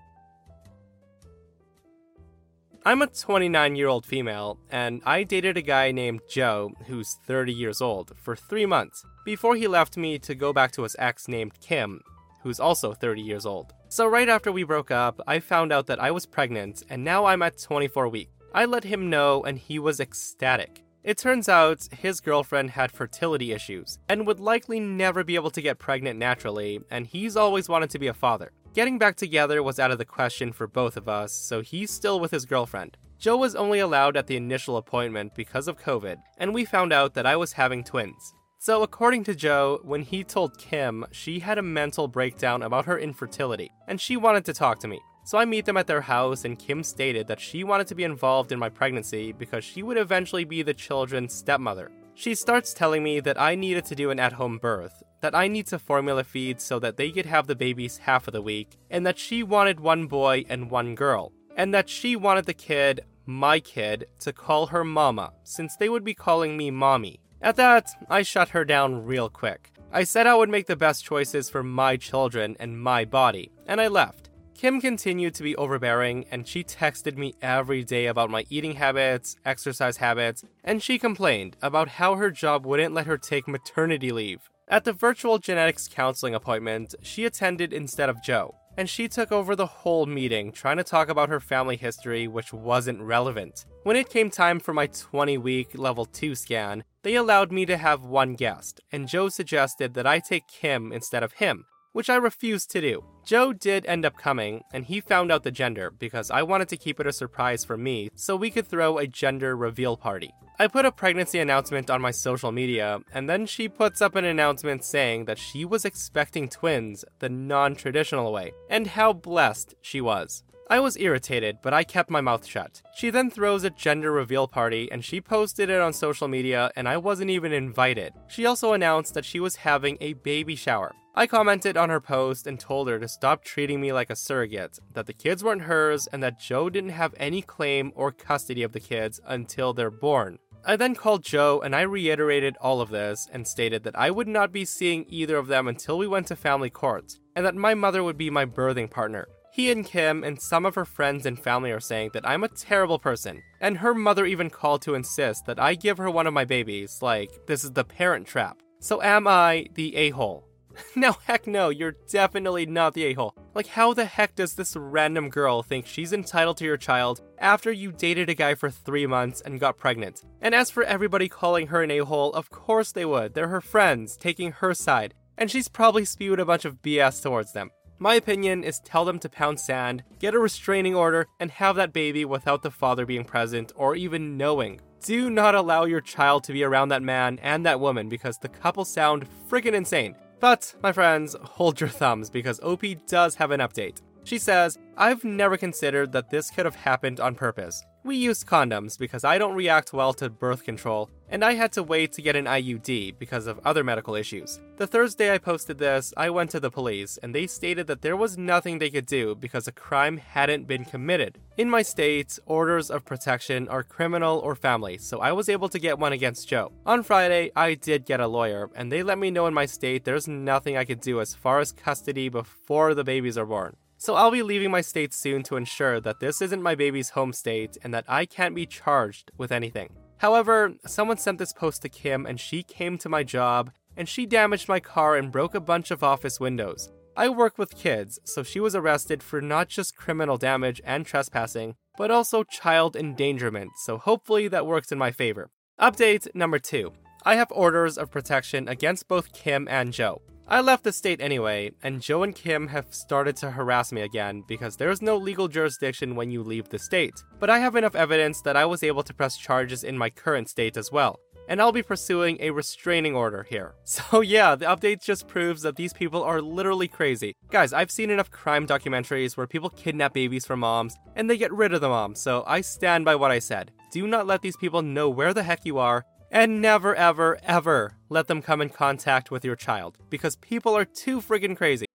I'm 2.84 3.02
a 3.02 3.06
29 3.06 3.76
year 3.76 3.86
old 3.86 4.04
female, 4.04 4.58
and 4.68 5.00
I 5.06 5.22
dated 5.22 5.56
a 5.56 5.62
guy 5.62 5.92
named 5.92 6.22
Joe, 6.28 6.72
who's 6.86 7.18
30 7.24 7.52
years 7.52 7.80
old, 7.80 8.12
for 8.16 8.34
three 8.34 8.66
months, 8.66 9.04
before 9.24 9.54
he 9.54 9.68
left 9.68 9.96
me 9.96 10.18
to 10.18 10.34
go 10.34 10.52
back 10.52 10.72
to 10.72 10.82
his 10.82 10.96
ex 10.98 11.28
named 11.28 11.52
Kim, 11.60 12.00
who's 12.42 12.58
also 12.58 12.92
30 12.92 13.22
years 13.22 13.46
old. 13.46 13.72
So, 13.88 14.06
right 14.06 14.28
after 14.28 14.50
we 14.50 14.64
broke 14.64 14.90
up, 14.90 15.20
I 15.24 15.38
found 15.38 15.72
out 15.72 15.86
that 15.86 16.02
I 16.02 16.10
was 16.10 16.26
pregnant, 16.26 16.82
and 16.90 17.04
now 17.04 17.26
I'm 17.26 17.42
at 17.42 17.58
24 17.58 18.08
weeks. 18.08 18.32
I 18.52 18.64
let 18.64 18.82
him 18.82 19.08
know, 19.08 19.44
and 19.44 19.56
he 19.56 19.78
was 19.78 20.00
ecstatic. 20.00 20.82
It 21.06 21.18
turns 21.18 21.48
out 21.48 21.86
his 21.92 22.20
girlfriend 22.20 22.70
had 22.70 22.90
fertility 22.90 23.52
issues 23.52 24.00
and 24.08 24.26
would 24.26 24.40
likely 24.40 24.80
never 24.80 25.22
be 25.22 25.36
able 25.36 25.52
to 25.52 25.62
get 25.62 25.78
pregnant 25.78 26.18
naturally, 26.18 26.80
and 26.90 27.06
he's 27.06 27.36
always 27.36 27.68
wanted 27.68 27.90
to 27.90 28.00
be 28.00 28.08
a 28.08 28.12
father. 28.12 28.50
Getting 28.74 28.98
back 28.98 29.14
together 29.14 29.62
was 29.62 29.78
out 29.78 29.92
of 29.92 29.98
the 29.98 30.04
question 30.04 30.52
for 30.52 30.66
both 30.66 30.96
of 30.96 31.08
us, 31.08 31.32
so 31.32 31.60
he's 31.60 31.92
still 31.92 32.18
with 32.18 32.32
his 32.32 32.44
girlfriend. 32.44 32.96
Joe 33.20 33.36
was 33.36 33.54
only 33.54 33.78
allowed 33.78 34.16
at 34.16 34.26
the 34.26 34.36
initial 34.36 34.78
appointment 34.78 35.36
because 35.36 35.68
of 35.68 35.78
COVID, 35.78 36.16
and 36.38 36.52
we 36.52 36.64
found 36.64 36.92
out 36.92 37.14
that 37.14 37.24
I 37.24 37.36
was 37.36 37.52
having 37.52 37.84
twins. 37.84 38.34
So, 38.58 38.82
according 38.82 39.22
to 39.24 39.34
Joe, 39.36 39.78
when 39.84 40.02
he 40.02 40.24
told 40.24 40.58
Kim, 40.58 41.06
she 41.12 41.38
had 41.38 41.56
a 41.56 41.62
mental 41.62 42.08
breakdown 42.08 42.64
about 42.64 42.86
her 42.86 42.98
infertility, 42.98 43.70
and 43.86 44.00
she 44.00 44.16
wanted 44.16 44.44
to 44.46 44.52
talk 44.52 44.80
to 44.80 44.88
me. 44.88 45.00
So 45.26 45.38
I 45.38 45.44
meet 45.44 45.64
them 45.64 45.76
at 45.76 45.88
their 45.88 46.02
house, 46.02 46.44
and 46.44 46.56
Kim 46.56 46.84
stated 46.84 47.26
that 47.26 47.40
she 47.40 47.64
wanted 47.64 47.88
to 47.88 47.96
be 47.96 48.04
involved 48.04 48.52
in 48.52 48.60
my 48.60 48.68
pregnancy 48.68 49.32
because 49.32 49.64
she 49.64 49.82
would 49.82 49.96
eventually 49.96 50.44
be 50.44 50.62
the 50.62 50.72
children's 50.72 51.34
stepmother. 51.34 51.90
She 52.14 52.36
starts 52.36 52.72
telling 52.72 53.02
me 53.02 53.18
that 53.18 53.38
I 53.38 53.56
needed 53.56 53.84
to 53.86 53.96
do 53.96 54.10
an 54.10 54.20
at 54.20 54.34
home 54.34 54.58
birth, 54.58 55.02
that 55.22 55.34
I 55.34 55.48
need 55.48 55.66
to 55.66 55.80
formula 55.80 56.22
feed 56.22 56.60
so 56.60 56.78
that 56.78 56.96
they 56.96 57.10
could 57.10 57.26
have 57.26 57.48
the 57.48 57.56
babies 57.56 57.98
half 57.98 58.28
of 58.28 58.34
the 58.34 58.40
week, 58.40 58.78
and 58.88 59.04
that 59.04 59.18
she 59.18 59.42
wanted 59.42 59.80
one 59.80 60.06
boy 60.06 60.44
and 60.48 60.70
one 60.70 60.94
girl, 60.94 61.32
and 61.56 61.74
that 61.74 61.88
she 61.88 62.14
wanted 62.14 62.44
the 62.44 62.54
kid, 62.54 63.00
my 63.26 63.58
kid, 63.58 64.06
to 64.20 64.32
call 64.32 64.68
her 64.68 64.84
mama, 64.84 65.32
since 65.42 65.74
they 65.74 65.88
would 65.88 66.04
be 66.04 66.14
calling 66.14 66.56
me 66.56 66.70
mommy. 66.70 67.18
At 67.42 67.56
that, 67.56 67.90
I 68.08 68.22
shut 68.22 68.50
her 68.50 68.64
down 68.64 69.04
real 69.04 69.28
quick. 69.28 69.72
I 69.92 70.04
said 70.04 70.28
I 70.28 70.36
would 70.36 70.50
make 70.50 70.68
the 70.68 70.76
best 70.76 71.04
choices 71.04 71.50
for 71.50 71.64
my 71.64 71.96
children 71.96 72.56
and 72.60 72.80
my 72.80 73.04
body, 73.04 73.50
and 73.66 73.80
I 73.80 73.88
left. 73.88 74.30
Kim 74.56 74.80
continued 74.80 75.34
to 75.34 75.42
be 75.42 75.54
overbearing, 75.56 76.24
and 76.30 76.48
she 76.48 76.64
texted 76.64 77.18
me 77.18 77.34
every 77.42 77.84
day 77.84 78.06
about 78.06 78.30
my 78.30 78.46
eating 78.48 78.76
habits, 78.76 79.36
exercise 79.44 79.98
habits, 79.98 80.44
and 80.64 80.82
she 80.82 80.98
complained 80.98 81.58
about 81.60 81.88
how 81.88 82.14
her 82.14 82.30
job 82.30 82.64
wouldn't 82.64 82.94
let 82.94 83.06
her 83.06 83.18
take 83.18 83.46
maternity 83.46 84.10
leave. 84.12 84.48
At 84.66 84.84
the 84.84 84.94
virtual 84.94 85.38
genetics 85.38 85.88
counseling 85.88 86.34
appointment, 86.34 86.94
she 87.02 87.26
attended 87.26 87.74
instead 87.74 88.08
of 88.08 88.22
Joe, 88.22 88.54
and 88.78 88.88
she 88.88 89.08
took 89.08 89.30
over 89.30 89.54
the 89.54 89.66
whole 89.66 90.06
meeting 90.06 90.52
trying 90.52 90.78
to 90.78 90.84
talk 90.84 91.10
about 91.10 91.28
her 91.28 91.38
family 91.38 91.76
history, 91.76 92.26
which 92.26 92.54
wasn't 92.54 93.02
relevant. 93.02 93.66
When 93.82 93.96
it 93.96 94.08
came 94.08 94.30
time 94.30 94.58
for 94.58 94.72
my 94.72 94.86
20 94.86 95.36
week 95.36 95.78
level 95.78 96.06
2 96.06 96.34
scan, 96.34 96.82
they 97.02 97.14
allowed 97.14 97.52
me 97.52 97.66
to 97.66 97.76
have 97.76 98.04
one 98.04 98.34
guest, 98.34 98.80
and 98.90 99.06
Joe 99.06 99.28
suggested 99.28 99.92
that 99.94 100.06
I 100.06 100.18
take 100.18 100.48
Kim 100.48 100.92
instead 100.92 101.22
of 101.22 101.34
him, 101.34 101.66
which 101.96 102.10
I 102.10 102.16
refused 102.16 102.70
to 102.72 102.82
do. 102.82 103.02
Joe 103.24 103.54
did 103.54 103.86
end 103.86 104.04
up 104.04 104.18
coming, 104.18 104.62
and 104.74 104.84
he 104.84 105.00
found 105.00 105.32
out 105.32 105.44
the 105.44 105.50
gender 105.50 105.90
because 105.90 106.30
I 106.30 106.42
wanted 106.42 106.68
to 106.68 106.76
keep 106.76 107.00
it 107.00 107.06
a 107.06 107.12
surprise 107.12 107.64
for 107.64 107.78
me 107.78 108.10
so 108.14 108.36
we 108.36 108.50
could 108.50 108.66
throw 108.66 108.98
a 108.98 109.06
gender 109.06 109.56
reveal 109.56 109.96
party. 109.96 110.30
I 110.58 110.66
put 110.66 110.84
a 110.84 110.92
pregnancy 110.92 111.38
announcement 111.38 111.88
on 111.88 112.02
my 112.02 112.10
social 112.10 112.52
media, 112.52 113.00
and 113.14 113.30
then 113.30 113.46
she 113.46 113.66
puts 113.66 114.02
up 114.02 114.14
an 114.14 114.26
announcement 114.26 114.84
saying 114.84 115.24
that 115.24 115.38
she 115.38 115.64
was 115.64 115.86
expecting 115.86 116.50
twins 116.50 117.02
the 117.20 117.30
non 117.30 117.74
traditional 117.74 118.30
way, 118.30 118.52
and 118.68 118.88
how 118.88 119.14
blessed 119.14 119.74
she 119.80 120.02
was. 120.02 120.44
I 120.68 120.80
was 120.80 120.98
irritated, 120.98 121.60
but 121.62 121.72
I 121.72 121.82
kept 121.82 122.10
my 122.10 122.20
mouth 122.20 122.44
shut. 122.44 122.82
She 122.94 123.08
then 123.08 123.30
throws 123.30 123.64
a 123.64 123.70
gender 123.70 124.12
reveal 124.12 124.48
party 124.48 124.90
and 124.90 125.04
she 125.04 125.20
posted 125.20 125.70
it 125.70 125.80
on 125.80 125.92
social 125.94 126.28
media, 126.28 126.70
and 126.76 126.86
I 126.88 126.98
wasn't 126.98 127.30
even 127.30 127.52
invited. 127.52 128.12
She 128.26 128.44
also 128.44 128.74
announced 128.74 129.14
that 129.14 129.24
she 129.24 129.40
was 129.40 129.56
having 129.56 129.96
a 130.00 130.14
baby 130.14 130.56
shower. 130.56 130.92
I 131.18 131.26
commented 131.26 131.78
on 131.78 131.88
her 131.88 132.00
post 132.00 132.46
and 132.46 132.60
told 132.60 132.88
her 132.88 132.98
to 132.98 133.08
stop 133.08 133.42
treating 133.42 133.80
me 133.80 133.90
like 133.90 134.10
a 134.10 134.16
surrogate, 134.16 134.78
that 134.92 135.06
the 135.06 135.14
kids 135.14 135.42
weren't 135.42 135.62
hers, 135.62 136.06
and 136.08 136.22
that 136.22 136.38
Joe 136.38 136.68
didn't 136.68 136.90
have 136.90 137.14
any 137.16 137.40
claim 137.40 137.90
or 137.94 138.12
custody 138.12 138.62
of 138.62 138.72
the 138.72 138.80
kids 138.80 139.18
until 139.24 139.72
they're 139.72 139.90
born. 139.90 140.38
I 140.62 140.76
then 140.76 140.94
called 140.94 141.24
Joe 141.24 141.62
and 141.64 141.74
I 141.74 141.82
reiterated 141.82 142.56
all 142.60 142.82
of 142.82 142.90
this 142.90 143.28
and 143.32 143.48
stated 143.48 143.82
that 143.84 143.96
I 143.96 144.10
would 144.10 144.28
not 144.28 144.52
be 144.52 144.66
seeing 144.66 145.06
either 145.08 145.38
of 145.38 145.46
them 145.46 145.68
until 145.68 145.96
we 145.96 146.06
went 146.06 146.26
to 146.26 146.36
family 146.36 146.68
court, 146.68 147.14
and 147.34 147.46
that 147.46 147.54
my 147.54 147.72
mother 147.72 148.04
would 148.04 148.18
be 148.18 148.28
my 148.28 148.44
birthing 148.44 148.90
partner. 148.90 149.26
He 149.54 149.70
and 149.70 149.86
Kim 149.86 150.22
and 150.22 150.38
some 150.38 150.66
of 150.66 150.74
her 150.74 150.84
friends 150.84 151.24
and 151.24 151.42
family 151.42 151.72
are 151.72 151.80
saying 151.80 152.10
that 152.12 152.28
I'm 152.28 152.44
a 152.44 152.48
terrible 152.48 152.98
person, 152.98 153.42
and 153.58 153.78
her 153.78 153.94
mother 153.94 154.26
even 154.26 154.50
called 154.50 154.82
to 154.82 154.94
insist 154.94 155.46
that 155.46 155.58
I 155.58 155.76
give 155.76 155.96
her 155.96 156.10
one 156.10 156.26
of 156.26 156.34
my 156.34 156.44
babies, 156.44 156.98
like, 157.00 157.30
this 157.46 157.64
is 157.64 157.72
the 157.72 157.84
parent 157.84 158.26
trap. 158.26 158.58
So 158.80 159.00
am 159.00 159.26
I 159.26 159.68
the 159.72 159.96
a 159.96 160.10
hole? 160.10 160.46
no, 160.96 161.16
heck 161.24 161.46
no, 161.46 161.68
you're 161.68 161.96
definitely 162.08 162.66
not 162.66 162.94
the 162.94 163.04
a 163.04 163.14
hole. 163.14 163.34
Like, 163.54 163.66
how 163.66 163.94
the 163.94 164.04
heck 164.04 164.34
does 164.34 164.54
this 164.54 164.76
random 164.76 165.28
girl 165.30 165.62
think 165.62 165.86
she's 165.86 166.12
entitled 166.12 166.56
to 166.58 166.64
your 166.64 166.76
child 166.76 167.22
after 167.38 167.72
you 167.72 167.92
dated 167.92 168.28
a 168.28 168.34
guy 168.34 168.54
for 168.54 168.70
three 168.70 169.06
months 169.06 169.40
and 169.40 169.60
got 169.60 169.76
pregnant? 169.76 170.24
And 170.40 170.54
as 170.54 170.70
for 170.70 170.82
everybody 170.82 171.28
calling 171.28 171.68
her 171.68 171.82
an 171.82 171.90
a 171.90 171.98
hole, 172.00 172.32
of 172.32 172.50
course 172.50 172.92
they 172.92 173.04
would. 173.04 173.34
They're 173.34 173.48
her 173.48 173.60
friends, 173.60 174.16
taking 174.16 174.52
her 174.52 174.74
side. 174.74 175.14
And 175.38 175.50
she's 175.50 175.68
probably 175.68 176.04
spewed 176.04 176.40
a 176.40 176.46
bunch 176.46 176.64
of 176.64 176.82
BS 176.82 177.22
towards 177.22 177.52
them. 177.52 177.70
My 177.98 178.14
opinion 178.16 178.62
is 178.62 178.80
tell 178.80 179.06
them 179.06 179.18
to 179.20 179.28
pound 179.28 179.58
sand, 179.58 180.02
get 180.18 180.34
a 180.34 180.38
restraining 180.38 180.94
order, 180.94 181.26
and 181.40 181.50
have 181.50 181.76
that 181.76 181.94
baby 181.94 182.26
without 182.26 182.62
the 182.62 182.70
father 182.70 183.06
being 183.06 183.24
present 183.24 183.72
or 183.74 183.96
even 183.96 184.36
knowing. 184.36 184.80
Do 185.02 185.30
not 185.30 185.54
allow 185.54 185.84
your 185.84 186.00
child 186.02 186.44
to 186.44 186.52
be 186.52 186.62
around 186.62 186.88
that 186.90 187.02
man 187.02 187.38
and 187.42 187.64
that 187.64 187.80
woman 187.80 188.08
because 188.08 188.36
the 188.38 188.48
couple 188.48 188.84
sound 188.84 189.26
freaking 189.48 189.72
insane. 189.72 190.14
But, 190.38 190.74
my 190.82 190.92
friends, 190.92 191.34
hold 191.40 191.80
your 191.80 191.88
thumbs 191.88 192.30
because 192.30 192.60
OP 192.60 192.82
does 193.06 193.36
have 193.36 193.50
an 193.50 193.60
update. 193.60 194.02
She 194.26 194.38
says, 194.38 194.76
I've 194.96 195.22
never 195.22 195.56
considered 195.56 196.10
that 196.10 196.30
this 196.30 196.50
could 196.50 196.64
have 196.64 196.74
happened 196.74 197.20
on 197.20 197.36
purpose. 197.36 197.84
We 198.02 198.16
used 198.16 198.44
condoms 198.44 198.98
because 198.98 199.22
I 199.22 199.38
don't 199.38 199.54
react 199.54 199.92
well 199.92 200.12
to 200.14 200.28
birth 200.28 200.64
control, 200.64 201.10
and 201.28 201.44
I 201.44 201.54
had 201.54 201.70
to 201.72 201.84
wait 201.84 202.12
to 202.14 202.22
get 202.22 202.34
an 202.34 202.46
IUD 202.46 203.20
because 203.20 203.46
of 203.46 203.60
other 203.64 203.84
medical 203.84 204.16
issues. 204.16 204.60
The 204.78 204.86
Thursday 204.88 205.32
I 205.32 205.38
posted 205.38 205.78
this, 205.78 206.12
I 206.16 206.30
went 206.30 206.50
to 206.50 206.60
the 206.60 206.72
police, 206.72 207.20
and 207.22 207.32
they 207.32 207.46
stated 207.46 207.86
that 207.86 208.02
there 208.02 208.16
was 208.16 208.36
nothing 208.36 208.80
they 208.80 208.90
could 208.90 209.06
do 209.06 209.36
because 209.36 209.68
a 209.68 209.72
crime 209.72 210.16
hadn't 210.16 210.66
been 210.66 210.84
committed. 210.84 211.38
In 211.56 211.70
my 211.70 211.82
state, 211.82 212.36
orders 212.46 212.90
of 212.90 213.04
protection 213.04 213.68
are 213.68 213.84
criminal 213.84 214.40
or 214.40 214.56
family, 214.56 214.98
so 214.98 215.20
I 215.20 215.30
was 215.30 215.48
able 215.48 215.68
to 215.68 215.78
get 215.78 216.00
one 216.00 216.12
against 216.12 216.48
Joe. 216.48 216.72
On 216.84 217.04
Friday, 217.04 217.52
I 217.54 217.74
did 217.74 218.04
get 218.04 218.18
a 218.18 218.26
lawyer, 218.26 218.70
and 218.74 218.90
they 218.90 219.04
let 219.04 219.18
me 219.18 219.30
know 219.30 219.46
in 219.46 219.54
my 219.54 219.66
state 219.66 220.04
there's 220.04 220.26
nothing 220.26 220.76
I 220.76 220.84
could 220.84 221.00
do 221.00 221.20
as 221.20 221.32
far 221.32 221.60
as 221.60 221.70
custody 221.70 222.28
before 222.28 222.92
the 222.92 223.04
babies 223.04 223.38
are 223.38 223.46
born. 223.46 223.76
So 223.98 224.14
I'll 224.14 224.30
be 224.30 224.42
leaving 224.42 224.70
my 224.70 224.82
state 224.82 225.14
soon 225.14 225.42
to 225.44 225.56
ensure 225.56 226.00
that 226.00 226.20
this 226.20 226.42
isn't 226.42 226.62
my 226.62 226.74
baby's 226.74 227.10
home 227.10 227.32
state 227.32 227.78
and 227.82 227.94
that 227.94 228.04
I 228.06 228.26
can't 228.26 228.54
be 228.54 228.66
charged 228.66 229.30
with 229.38 229.50
anything. 229.50 229.90
However, 230.18 230.74
someone 230.86 231.16
sent 231.16 231.38
this 231.38 231.52
post 231.52 231.82
to 231.82 231.88
Kim 231.88 232.26
and 232.26 232.38
she 232.38 232.62
came 232.62 232.98
to 232.98 233.08
my 233.08 233.22
job 233.22 233.70
and 233.96 234.08
she 234.08 234.26
damaged 234.26 234.68
my 234.68 234.80
car 234.80 235.16
and 235.16 235.32
broke 235.32 235.54
a 235.54 235.60
bunch 235.60 235.90
of 235.90 236.02
office 236.02 236.38
windows. 236.38 236.90
I 237.16 237.30
work 237.30 237.56
with 237.56 237.74
kids, 237.74 238.18
so 238.24 238.42
she 238.42 238.60
was 238.60 238.74
arrested 238.74 239.22
for 239.22 239.40
not 239.40 239.68
just 239.68 239.96
criminal 239.96 240.36
damage 240.36 240.82
and 240.84 241.06
trespassing, 241.06 241.76
but 241.96 242.10
also 242.10 242.44
child 242.44 242.94
endangerment, 242.94 243.70
so 243.84 243.96
hopefully 243.96 244.48
that 244.48 244.66
works 244.66 244.92
in 244.92 244.98
my 244.98 245.10
favor. 245.10 245.48
Update 245.80 246.28
number 246.34 246.58
two 246.58 246.92
I 247.24 247.36
have 247.36 247.50
orders 247.50 247.96
of 247.96 248.10
protection 248.10 248.68
against 248.68 249.08
both 249.08 249.32
Kim 249.32 249.66
and 249.68 249.92
Joe. 249.92 250.20
I 250.48 250.60
left 250.60 250.84
the 250.84 250.92
state 250.92 251.20
anyway, 251.20 251.72
and 251.82 252.00
Joe 252.00 252.22
and 252.22 252.32
Kim 252.32 252.68
have 252.68 252.94
started 252.94 253.34
to 253.38 253.50
harass 253.50 253.90
me 253.90 254.02
again 254.02 254.44
because 254.46 254.76
there's 254.76 255.02
no 255.02 255.16
legal 255.16 255.48
jurisdiction 255.48 256.14
when 256.14 256.30
you 256.30 256.44
leave 256.44 256.68
the 256.68 256.78
state. 256.78 257.24
But 257.40 257.50
I 257.50 257.58
have 257.58 257.74
enough 257.74 257.96
evidence 257.96 258.42
that 258.42 258.56
I 258.56 258.64
was 258.64 258.84
able 258.84 259.02
to 259.02 259.14
press 259.14 259.36
charges 259.36 259.82
in 259.82 259.98
my 259.98 260.08
current 260.08 260.48
state 260.48 260.76
as 260.76 260.92
well. 260.92 261.18
And 261.48 261.60
I'll 261.60 261.72
be 261.72 261.82
pursuing 261.82 262.36
a 262.38 262.50
restraining 262.50 263.16
order 263.16 263.42
here. 263.42 263.74
So, 263.84 264.20
yeah, 264.20 264.54
the 264.54 264.66
update 264.66 265.02
just 265.02 265.26
proves 265.26 265.62
that 265.62 265.74
these 265.74 265.92
people 265.92 266.22
are 266.22 266.40
literally 266.40 266.86
crazy. 266.86 267.34
Guys, 267.50 267.72
I've 267.72 267.90
seen 267.90 268.10
enough 268.10 268.30
crime 268.30 268.68
documentaries 268.68 269.36
where 269.36 269.48
people 269.48 269.70
kidnap 269.70 270.14
babies 270.14 270.46
from 270.46 270.60
moms 270.60 270.94
and 271.16 271.28
they 271.28 271.38
get 271.38 271.52
rid 271.52 271.72
of 271.74 271.80
the 271.80 271.88
mom, 271.88 272.14
so 272.14 272.44
I 272.46 272.60
stand 272.60 273.04
by 273.04 273.16
what 273.16 273.32
I 273.32 273.40
said. 273.40 273.72
Do 273.90 274.06
not 274.06 274.28
let 274.28 274.42
these 274.42 274.56
people 274.56 274.82
know 274.82 275.08
where 275.08 275.34
the 275.34 275.42
heck 275.42 275.64
you 275.64 275.78
are 275.78 276.04
and 276.30 276.60
never, 276.60 276.94
ever, 276.94 277.38
ever 277.42 277.92
let 278.08 278.26
them 278.26 278.42
come 278.42 278.60
in 278.60 278.68
contact 278.68 279.30
with 279.30 279.44
your 279.44 279.56
child 279.56 279.98
because 280.10 280.36
people 280.36 280.76
are 280.76 280.84
too 280.84 281.20
friggin' 281.20 281.56
crazy. 281.56 281.86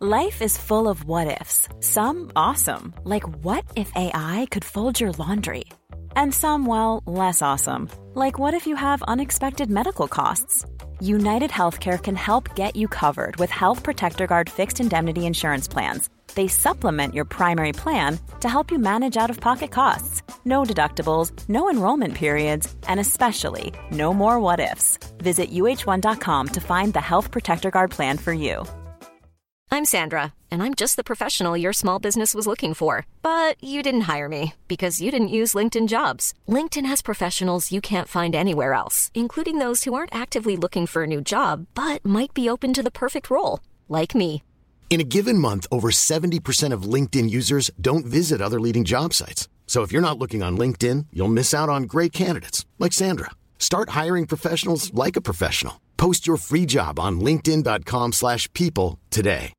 Life 0.00 0.42
is 0.42 0.56
full 0.56 0.86
of 0.86 1.04
what 1.04 1.40
ifs, 1.40 1.68
some 1.80 2.30
awesome, 2.36 2.94
like 3.04 3.28
what 3.44 3.64
if 3.74 3.90
AI 3.96 4.46
could 4.50 4.64
fold 4.64 5.00
your 5.00 5.12
laundry? 5.12 5.64
And 6.14 6.32
some, 6.32 6.66
well, 6.66 7.02
less 7.04 7.42
awesome, 7.42 7.90
like 8.14 8.38
what 8.38 8.54
if 8.54 8.66
you 8.66 8.76
have 8.76 9.02
unexpected 9.02 9.70
medical 9.70 10.06
costs? 10.06 10.64
United 11.00 11.50
Healthcare 11.50 12.00
can 12.00 12.16
help 12.16 12.54
get 12.54 12.76
you 12.76 12.86
covered 12.86 13.36
with 13.36 13.50
Health 13.50 13.82
Protector 13.82 14.26
Guard 14.26 14.48
fixed 14.48 14.80
indemnity 14.80 15.26
insurance 15.26 15.66
plans 15.66 16.08
they 16.38 16.46
supplement 16.48 17.14
your 17.14 17.24
primary 17.24 17.72
plan 17.72 18.18
to 18.40 18.48
help 18.48 18.70
you 18.70 18.78
manage 18.78 19.16
out 19.16 19.28
of 19.30 19.40
pocket 19.40 19.72
costs. 19.72 20.22
No 20.48 20.62
deductibles, 20.62 21.30
no 21.46 21.68
enrollment 21.68 22.14
periods, 22.14 22.74
and 22.86 22.98
especially 22.98 23.74
no 23.90 24.14
more 24.14 24.40
what 24.40 24.60
ifs. 24.60 24.98
Visit 25.18 25.50
uh1.com 25.50 26.48
to 26.48 26.60
find 26.62 26.94
the 26.94 27.02
Health 27.02 27.30
Protector 27.30 27.70
Guard 27.70 27.90
plan 27.90 28.16
for 28.16 28.32
you. 28.32 28.64
I'm 29.70 29.84
Sandra, 29.84 30.32
and 30.50 30.62
I'm 30.62 30.74
just 30.74 30.96
the 30.96 31.04
professional 31.04 31.54
your 31.54 31.74
small 31.74 31.98
business 31.98 32.34
was 32.34 32.46
looking 32.46 32.72
for. 32.72 33.04
But 33.20 33.62
you 33.62 33.82
didn't 33.82 34.08
hire 34.12 34.28
me 34.30 34.54
because 34.68 35.02
you 35.02 35.10
didn't 35.10 35.36
use 35.40 35.58
LinkedIn 35.58 35.86
jobs. 35.86 36.32
LinkedIn 36.48 36.86
has 36.86 37.02
professionals 37.02 37.70
you 37.70 37.82
can't 37.82 38.08
find 38.08 38.34
anywhere 38.34 38.72
else, 38.72 39.10
including 39.12 39.58
those 39.58 39.84
who 39.84 39.92
aren't 39.92 40.14
actively 40.14 40.56
looking 40.56 40.86
for 40.86 41.02
a 41.02 41.06
new 41.14 41.20
job 41.20 41.66
but 41.74 42.02
might 42.06 42.32
be 42.32 42.48
open 42.48 42.72
to 42.72 42.82
the 42.82 42.98
perfect 43.02 43.28
role, 43.28 43.60
like 43.86 44.14
me. 44.14 44.42
In 44.88 44.98
a 45.02 45.10
given 45.16 45.36
month, 45.36 45.66
over 45.70 45.90
70% 45.90 46.72
of 46.72 46.88
LinkedIn 46.94 47.28
users 47.28 47.70
don't 47.78 48.06
visit 48.06 48.40
other 48.40 48.58
leading 48.58 48.86
job 48.86 49.12
sites. 49.12 49.46
So 49.68 49.82
if 49.82 49.92
you're 49.92 50.02
not 50.02 50.18
looking 50.18 50.42
on 50.42 50.58
LinkedIn, 50.58 51.06
you'll 51.12 51.28
miss 51.28 51.54
out 51.54 51.68
on 51.68 51.84
great 51.84 52.12
candidates 52.12 52.66
like 52.78 52.92
Sandra. 52.92 53.30
Start 53.58 53.90
hiring 53.90 54.26
professionals 54.26 54.92
like 54.92 55.14
a 55.14 55.20
professional. 55.20 55.80
Post 55.96 56.26
your 56.26 56.38
free 56.38 56.66
job 56.66 56.98
on 56.98 57.20
linkedin.com/people 57.20 58.98
today. 59.10 59.52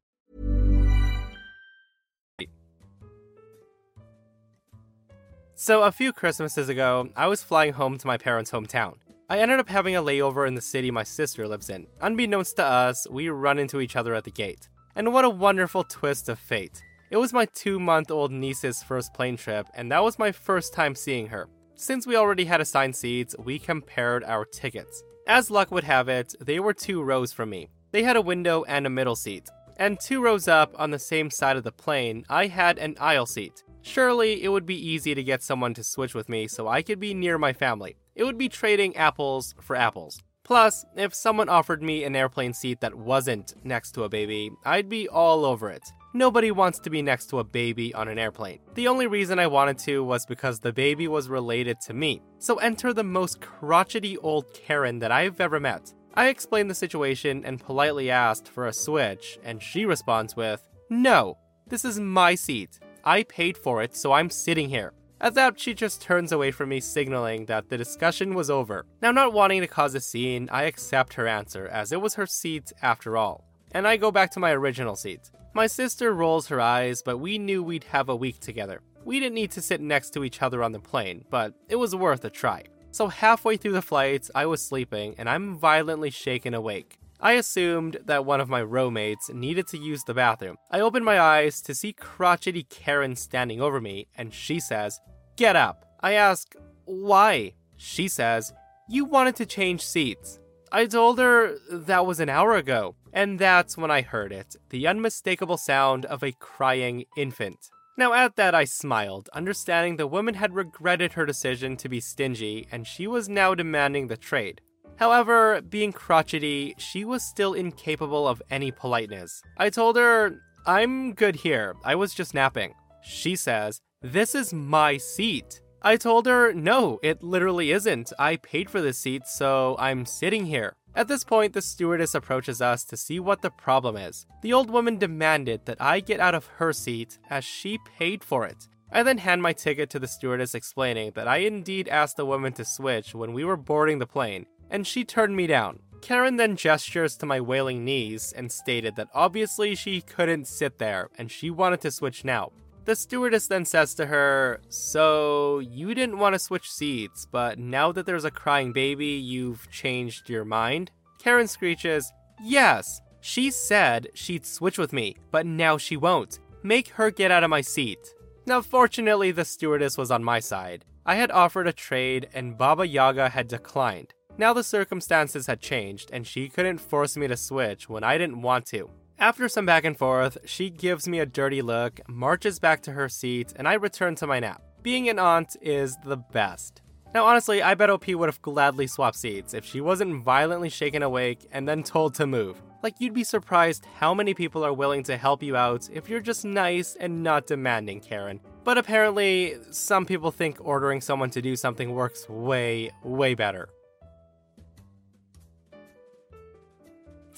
So 5.62 5.84
a 5.84 5.92
few 5.92 6.14
Christmases 6.14 6.70
ago, 6.70 7.10
I 7.18 7.28
was 7.28 7.44
flying 7.44 7.74
home 7.74 7.98
to 7.98 8.08
my 8.08 8.18
parents' 8.18 8.50
hometown. 8.50 8.96
I 9.30 9.40
ended 9.40 9.60
up 9.60 9.68
having 9.68 9.94
a 9.94 10.02
layover 10.02 10.48
in 10.48 10.56
the 10.56 10.62
city 10.62 10.90
my 10.90 11.04
sister 11.04 11.50
lives 11.50 11.70
in. 11.70 11.86
Unbeknownst 12.00 12.56
to 12.56 12.64
us, 12.64 13.06
we 13.12 13.28
run 13.28 13.60
into 13.60 13.82
each 13.82 13.98
other 13.98 14.16
at 14.16 14.24
the 14.24 14.32
gate. 14.32 14.70
And 14.96 15.12
what 15.12 15.26
a 15.26 15.30
wonderful 15.30 15.84
twist 15.84 16.30
of 16.30 16.40
fate. 16.40 16.82
It 17.12 17.18
was 17.18 17.34
my 17.34 17.46
two 17.46 17.80
month 17.80 18.12
old 18.12 18.32
niece's 18.32 18.84
first 18.84 19.14
plane 19.16 19.36
trip, 19.36 19.68
and 19.74 19.92
that 19.92 20.04
was 20.04 20.20
my 20.20 20.32
first 20.32 20.74
time 20.74 20.94
seeing 20.94 21.28
her. 21.28 21.50
Since 21.74 22.06
we 22.06 22.16
already 22.16 22.46
had 22.46 22.62
assigned 22.62 22.96
seats, 22.96 23.36
we 23.40 23.58
compared 23.58 24.24
our 24.24 24.46
tickets. 24.46 25.04
As 25.26 25.50
luck 25.50 25.72
would 25.72 25.86
have 25.86 26.08
it, 26.08 26.36
they 26.40 26.60
were 26.60 26.74
two 26.74 27.02
rows 27.02 27.34
from 27.34 27.50
me. 27.50 27.70
They 27.92 28.04
had 28.04 28.16
a 28.16 28.22
window 28.22 28.64
and 28.68 28.86
a 28.86 28.92
middle 28.92 29.16
seat. 29.16 29.50
And 29.78 30.00
two 30.00 30.22
rows 30.22 30.48
up 30.48 30.76
on 30.78 30.92
the 30.92 31.00
same 31.00 31.32
side 31.32 31.58
of 31.58 31.64
the 31.64 31.72
plane, 31.72 32.26
I 32.30 32.48
had 32.48 32.78
an 32.78 32.96
aisle 33.00 33.26
seat. 33.26 33.64
Surely 33.82 34.44
it 34.44 34.50
would 34.50 34.66
be 34.66 34.76
easy 34.76 35.16
to 35.16 35.24
get 35.24 35.42
someone 35.42 35.74
to 35.76 35.84
switch 35.84 36.14
with 36.14 36.30
me 36.30 36.48
so 36.48 36.68
I 36.68 36.84
could 36.84 37.00
be 37.00 37.14
near 37.16 37.38
my 37.38 37.54
family. 37.54 37.96
It 38.14 38.24
would 38.24 38.38
be 38.38 38.50
trading 38.50 38.96
apples 38.98 39.56
for 39.62 39.76
apples. 39.76 40.22
Plus, 40.44 40.86
if 40.96 41.16
someone 41.16 41.50
offered 41.50 41.82
me 41.82 42.04
an 42.04 42.16
airplane 42.16 42.54
seat 42.54 42.82
that 42.82 42.96
wasn't 42.96 43.54
next 43.64 43.92
to 43.92 44.04
a 44.04 44.10
baby, 44.10 44.52
I'd 44.66 44.90
be 44.90 45.08
all 45.08 45.46
over 45.46 45.70
it. 45.70 45.84
Nobody 46.14 46.50
wants 46.50 46.80
to 46.80 46.90
be 46.90 47.04
next 47.04 47.28
to 47.28 47.38
a 47.38 47.44
baby 47.44 47.94
on 47.94 48.08
an 48.08 48.18
airplane. 48.18 48.60
The 48.74 48.88
only 48.88 49.06
reason 49.06 49.38
I 49.38 49.46
wanted 49.46 49.78
to 49.80 50.04
was 50.04 50.26
because 50.26 50.60
the 50.60 50.74
baby 50.74 51.08
was 51.08 51.30
related 51.30 51.80
to 51.82 51.94
me. 51.94 52.24
So 52.40 52.56
enter 52.56 52.94
the 52.94 53.04
most 53.04 53.42
crotchety 53.42 54.18
old 54.18 54.52
Karen 54.56 54.98
that 55.00 55.12
I've 55.12 55.40
ever 55.40 55.60
met. 55.60 55.94
I 56.16 56.30
explained 56.30 56.68
the 56.68 56.76
situation 56.76 57.46
and 57.46 57.60
politely 57.60 58.10
asked 58.10 58.48
for 58.48 58.66
a 58.66 58.74
switch, 58.74 59.38
and 59.44 59.62
she 59.62 59.86
responds 59.86 60.36
with, 60.36 60.68
No, 60.90 61.38
this 61.68 61.86
is 61.86 62.00
my 62.00 62.34
seat. 62.34 62.80
I 63.06 63.22
paid 63.22 63.56
for 63.56 63.84
it, 63.84 63.96
so 63.96 64.12
I'm 64.12 64.32
sitting 64.32 64.70
here. 64.70 64.94
At 65.22 65.36
that, 65.36 65.60
she 65.60 65.76
just 65.76 66.02
turns 66.02 66.32
away 66.32 66.50
from 66.50 66.70
me, 66.70 66.80
signaling 66.80 67.46
that 67.46 67.70
the 67.70 67.78
discussion 67.78 68.34
was 68.34 68.50
over. 68.50 68.86
Now, 69.02 69.12
not 69.12 69.34
wanting 69.34 69.62
to 69.62 69.68
cause 69.68 69.94
a 69.94 70.00
scene, 70.00 70.50
I 70.52 70.64
accept 70.64 71.14
her 71.14 71.28
answer, 71.28 71.68
as 71.68 71.92
it 71.92 72.02
was 72.02 72.16
her 72.16 72.26
seat 72.26 72.72
after 72.82 73.16
all. 73.16 73.46
And 73.72 73.88
I 73.88 73.98
go 73.98 74.12
back 74.12 74.32
to 74.32 74.40
my 74.40 74.52
original 74.52 74.96
seat. 74.96 75.30
My 75.60 75.68
sister 75.68 76.14
rolls 76.14 76.48
her 76.48 76.62
eyes, 76.62 77.02
but 77.02 77.18
we 77.18 77.38
knew 77.38 77.62
we'd 77.62 77.84
have 77.84 78.08
a 78.08 78.16
week 78.16 78.40
together. 78.40 78.80
We 79.04 79.20
didn't 79.20 79.36
need 79.36 79.52
to 79.52 79.62
sit 79.62 79.82
next 79.82 80.12
to 80.12 80.24
each 80.24 80.42
other 80.42 80.64
on 80.64 80.72
the 80.72 80.80
plane, 80.80 81.26
but 81.30 81.54
it 81.68 81.76
was 81.76 81.94
worth 81.94 82.24
a 82.24 82.30
try. 82.30 82.64
So, 82.92 83.10
halfway 83.10 83.58
through 83.58 83.74
the 83.74 83.82
flight, 83.82 84.30
I 84.34 84.46
was 84.46 84.62
sleeping 84.62 85.16
and 85.18 85.28
I'm 85.28 85.58
violently 85.58 86.12
shaken 86.12 86.54
awake. 86.54 86.98
I 87.20 87.34
assumed 87.34 87.98
that 88.06 88.24
one 88.24 88.40
of 88.40 88.48
my 88.48 88.62
rowmates 88.62 89.30
needed 89.32 89.68
to 89.68 89.78
use 89.78 90.06
the 90.06 90.14
bathroom. 90.14 90.56
I 90.72 90.80
open 90.80 91.04
my 91.04 91.20
eyes 91.20 91.60
to 91.64 91.76
see 91.76 91.92
crotchety 91.92 92.64
Karen 92.64 93.18
standing 93.18 93.60
over 93.60 93.82
me, 93.82 94.08
and 94.16 94.34
she 94.34 94.62
says, 94.62 95.02
Get 95.36 95.58
up. 95.58 95.84
I 96.00 96.14
ask, 96.14 96.56
Why? 96.86 97.52
She 97.76 98.08
says, 98.08 98.54
You 98.88 99.04
wanted 99.04 99.36
to 99.36 99.46
change 99.46 99.86
seats. 99.86 100.40
I 100.72 100.86
told 100.86 101.20
her 101.20 101.58
that 101.70 102.06
was 102.06 102.22
an 102.22 102.30
hour 102.30 102.56
ago, 102.56 102.96
and 103.14 103.40
that's 103.40 103.78
when 103.78 103.92
I 103.92 104.02
heard 104.02 104.32
it 104.32 104.56
the 104.70 104.88
unmistakable 104.88 105.58
sound 105.58 106.06
of 106.06 106.24
a 106.24 106.32
crying 106.34 107.06
infant. 107.18 107.70
Now, 107.98 108.14
at 108.14 108.38
that, 108.38 108.56
I 108.56 108.64
smiled, 108.64 109.30
understanding 109.34 109.98
the 109.98 110.08
woman 110.08 110.36
had 110.36 110.56
regretted 110.56 111.14
her 111.14 111.26
decision 111.26 111.76
to 111.78 111.90
be 111.90 112.00
stingy 112.00 112.66
and 112.72 112.88
she 112.88 113.08
was 113.08 113.28
now 113.28 113.54
demanding 113.54 114.08
the 114.08 114.16
trade. 114.16 114.62
However, 114.96 115.62
being 115.62 115.92
crotchety, 115.92 116.76
she 116.78 117.04
was 117.06 117.24
still 117.24 117.54
incapable 117.54 118.28
of 118.28 118.42
any 118.50 118.72
politeness. 118.72 119.42
I 119.58 119.70
told 119.70 119.96
her, 119.98 120.40
I'm 120.66 121.14
good 121.14 121.36
here, 121.36 121.76
I 121.84 121.96
was 121.96 122.14
just 122.14 122.34
napping. 122.34 122.74
She 123.02 123.36
says, 123.36 123.82
This 124.02 124.36
is 124.36 124.54
my 124.54 124.98
seat. 124.98 125.62
I 125.82 125.96
told 125.96 126.26
her, 126.26 126.54
No, 126.54 127.00
it 127.02 127.24
literally 127.24 127.72
isn't. 127.72 128.12
I 128.20 128.36
paid 128.38 128.70
for 128.70 128.82
this 128.82 128.98
seat, 128.98 129.26
so 129.26 129.76
I'm 129.80 130.06
sitting 130.06 130.46
here. 130.46 130.76
At 131.00 131.08
this 131.08 131.24
point, 131.24 131.54
the 131.54 131.62
stewardess 131.62 132.14
approaches 132.14 132.62
us 132.62 132.84
to 132.84 132.98
see 132.98 133.22
what 133.22 133.42
the 133.42 133.50
problem 133.50 133.96
is. 133.96 134.26
The 134.42 134.52
old 134.52 134.70
woman 134.70 134.98
demanded 134.98 135.66
that 135.66 135.82
I 135.82 136.02
get 136.02 136.20
out 136.20 136.36
of 136.36 136.48
her 136.58 136.74
seat 136.74 137.18
as 137.30 137.46
she 137.46 137.80
paid 137.98 138.22
for 138.22 138.46
it. 138.46 138.68
I 138.92 139.04
then 139.04 139.20
hand 139.20 139.42
my 139.42 139.54
ticket 139.54 139.90
to 139.92 140.00
the 140.00 140.10
stewardess, 140.10 140.54
explaining 140.54 141.14
that 141.16 141.26
I 141.26 141.38
indeed 141.38 141.88
asked 141.88 142.18
the 142.18 142.26
woman 142.26 142.52
to 142.52 142.66
switch 142.66 143.16
when 143.16 143.32
we 143.32 143.46
were 143.46 143.56
boarding 143.56 144.00
the 144.00 144.06
plane, 144.06 144.46
and 144.70 144.86
she 144.86 145.06
turned 145.06 145.38
me 145.38 145.48
down. 145.48 145.80
Karen 146.02 146.36
then 146.36 146.58
gestures 146.58 147.16
to 147.16 147.26
my 147.26 147.40
wailing 147.40 147.86
knees 147.86 148.34
and 148.36 148.52
stated 148.52 148.98
that 148.98 149.08
obviously 149.14 149.76
she 149.76 150.02
couldn't 150.02 150.48
sit 150.48 150.80
there 150.80 151.08
and 151.18 151.32
she 151.32 151.50
wanted 151.50 151.80
to 151.80 151.92
switch 151.92 152.26
now. 152.26 152.52
The 152.90 152.96
stewardess 152.96 153.46
then 153.46 153.66
says 153.66 153.94
to 153.94 154.08
her, 154.08 154.62
So, 154.70 155.60
you 155.60 155.94
didn't 155.94 156.18
want 156.18 156.34
to 156.34 156.40
switch 156.40 156.72
seats, 156.72 157.28
but 157.32 157.60
now 157.60 157.92
that 157.92 158.08
there's 158.08 158.26
a 158.26 158.32
crying 158.32 158.74
baby, 158.74 159.10
you've 159.10 159.70
changed 159.70 160.28
your 160.28 160.44
mind? 160.44 160.90
Karen 161.20 161.48
screeches, 161.48 162.12
Yes, 162.42 163.00
she 163.22 163.52
said 163.52 164.08
she'd 164.16 164.44
switch 164.44 164.80
with 164.80 164.92
me, 164.92 165.18
but 165.30 165.46
now 165.46 165.78
she 165.78 165.98
won't. 165.98 166.40
Make 166.64 166.88
her 166.88 167.12
get 167.12 167.30
out 167.30 167.44
of 167.44 167.52
my 167.52 167.62
seat. 167.62 168.00
Now, 168.48 168.60
fortunately, 168.60 169.30
the 169.30 169.46
stewardess 169.46 169.96
was 169.96 170.10
on 170.10 170.24
my 170.24 170.40
side. 170.40 170.84
I 171.06 171.14
had 171.14 171.30
offered 171.30 171.68
a 171.68 171.74
trade, 171.74 172.28
and 172.34 172.58
Baba 172.58 172.88
Yaga 172.88 173.30
had 173.30 173.48
declined. 173.48 174.16
Now 174.40 174.52
the 174.52 174.64
circumstances 174.64 175.46
had 175.46 175.62
changed, 175.62 176.10
and 176.12 176.26
she 176.26 176.50
couldn't 176.50 176.82
force 176.82 177.16
me 177.16 177.28
to 177.28 177.38
switch 177.38 177.88
when 177.88 178.04
I 178.04 178.18
didn't 178.18 178.42
want 178.42 178.66
to. 178.68 178.90
After 179.22 179.50
some 179.50 179.66
back 179.66 179.84
and 179.84 179.98
forth, 179.98 180.38
she 180.46 180.70
gives 180.70 181.06
me 181.06 181.20
a 181.20 181.26
dirty 181.26 181.62
look, 181.62 182.00
marches 182.08 182.58
back 182.58 182.82
to 182.84 182.94
her 182.94 183.10
seat, 183.10 183.52
and 183.58 183.68
I 183.68 183.74
return 183.74 184.16
to 184.16 184.28
my 184.28 184.40
nap. 184.40 184.62
Being 184.82 185.10
an 185.10 185.20
aunt 185.20 185.58
is 185.62 185.98
the 186.06 186.16
best. 186.16 186.82
Now, 187.14 187.26
honestly, 187.26 187.62
I 187.62 187.76
bet 187.76 187.90
OP 187.90 188.08
would 188.08 188.30
have 188.30 188.42
gladly 188.42 188.88
swapped 188.88 189.18
seats 189.18 189.54
if 189.54 189.66
she 189.66 189.82
wasn't 189.82 190.24
violently 190.24 190.70
shaken 190.70 191.04
awake 191.04 191.50
and 191.52 191.68
then 191.68 191.84
told 191.84 192.14
to 192.14 192.28
move. 192.28 192.62
Like, 192.82 192.96
you'd 193.00 193.14
be 193.14 193.26
surprised 193.26 193.86
how 193.98 194.14
many 194.14 194.34
people 194.34 194.64
are 194.64 194.72
willing 194.72 195.04
to 195.04 195.18
help 195.18 195.44
you 195.44 195.58
out 195.58 195.90
if 195.92 196.08
you're 196.08 196.22
just 196.22 196.46
nice 196.46 196.96
and 196.98 197.22
not 197.22 197.46
demanding, 197.46 198.00
Karen. 198.00 198.40
But 198.64 198.78
apparently, 198.78 199.58
some 199.72 200.06
people 200.06 200.32
think 200.32 200.60
ordering 200.62 201.02
someone 201.02 201.32
to 201.32 201.42
do 201.42 201.58
something 201.58 201.94
works 201.94 202.30
way, 202.30 202.92
way 203.04 203.34
better. 203.34 203.68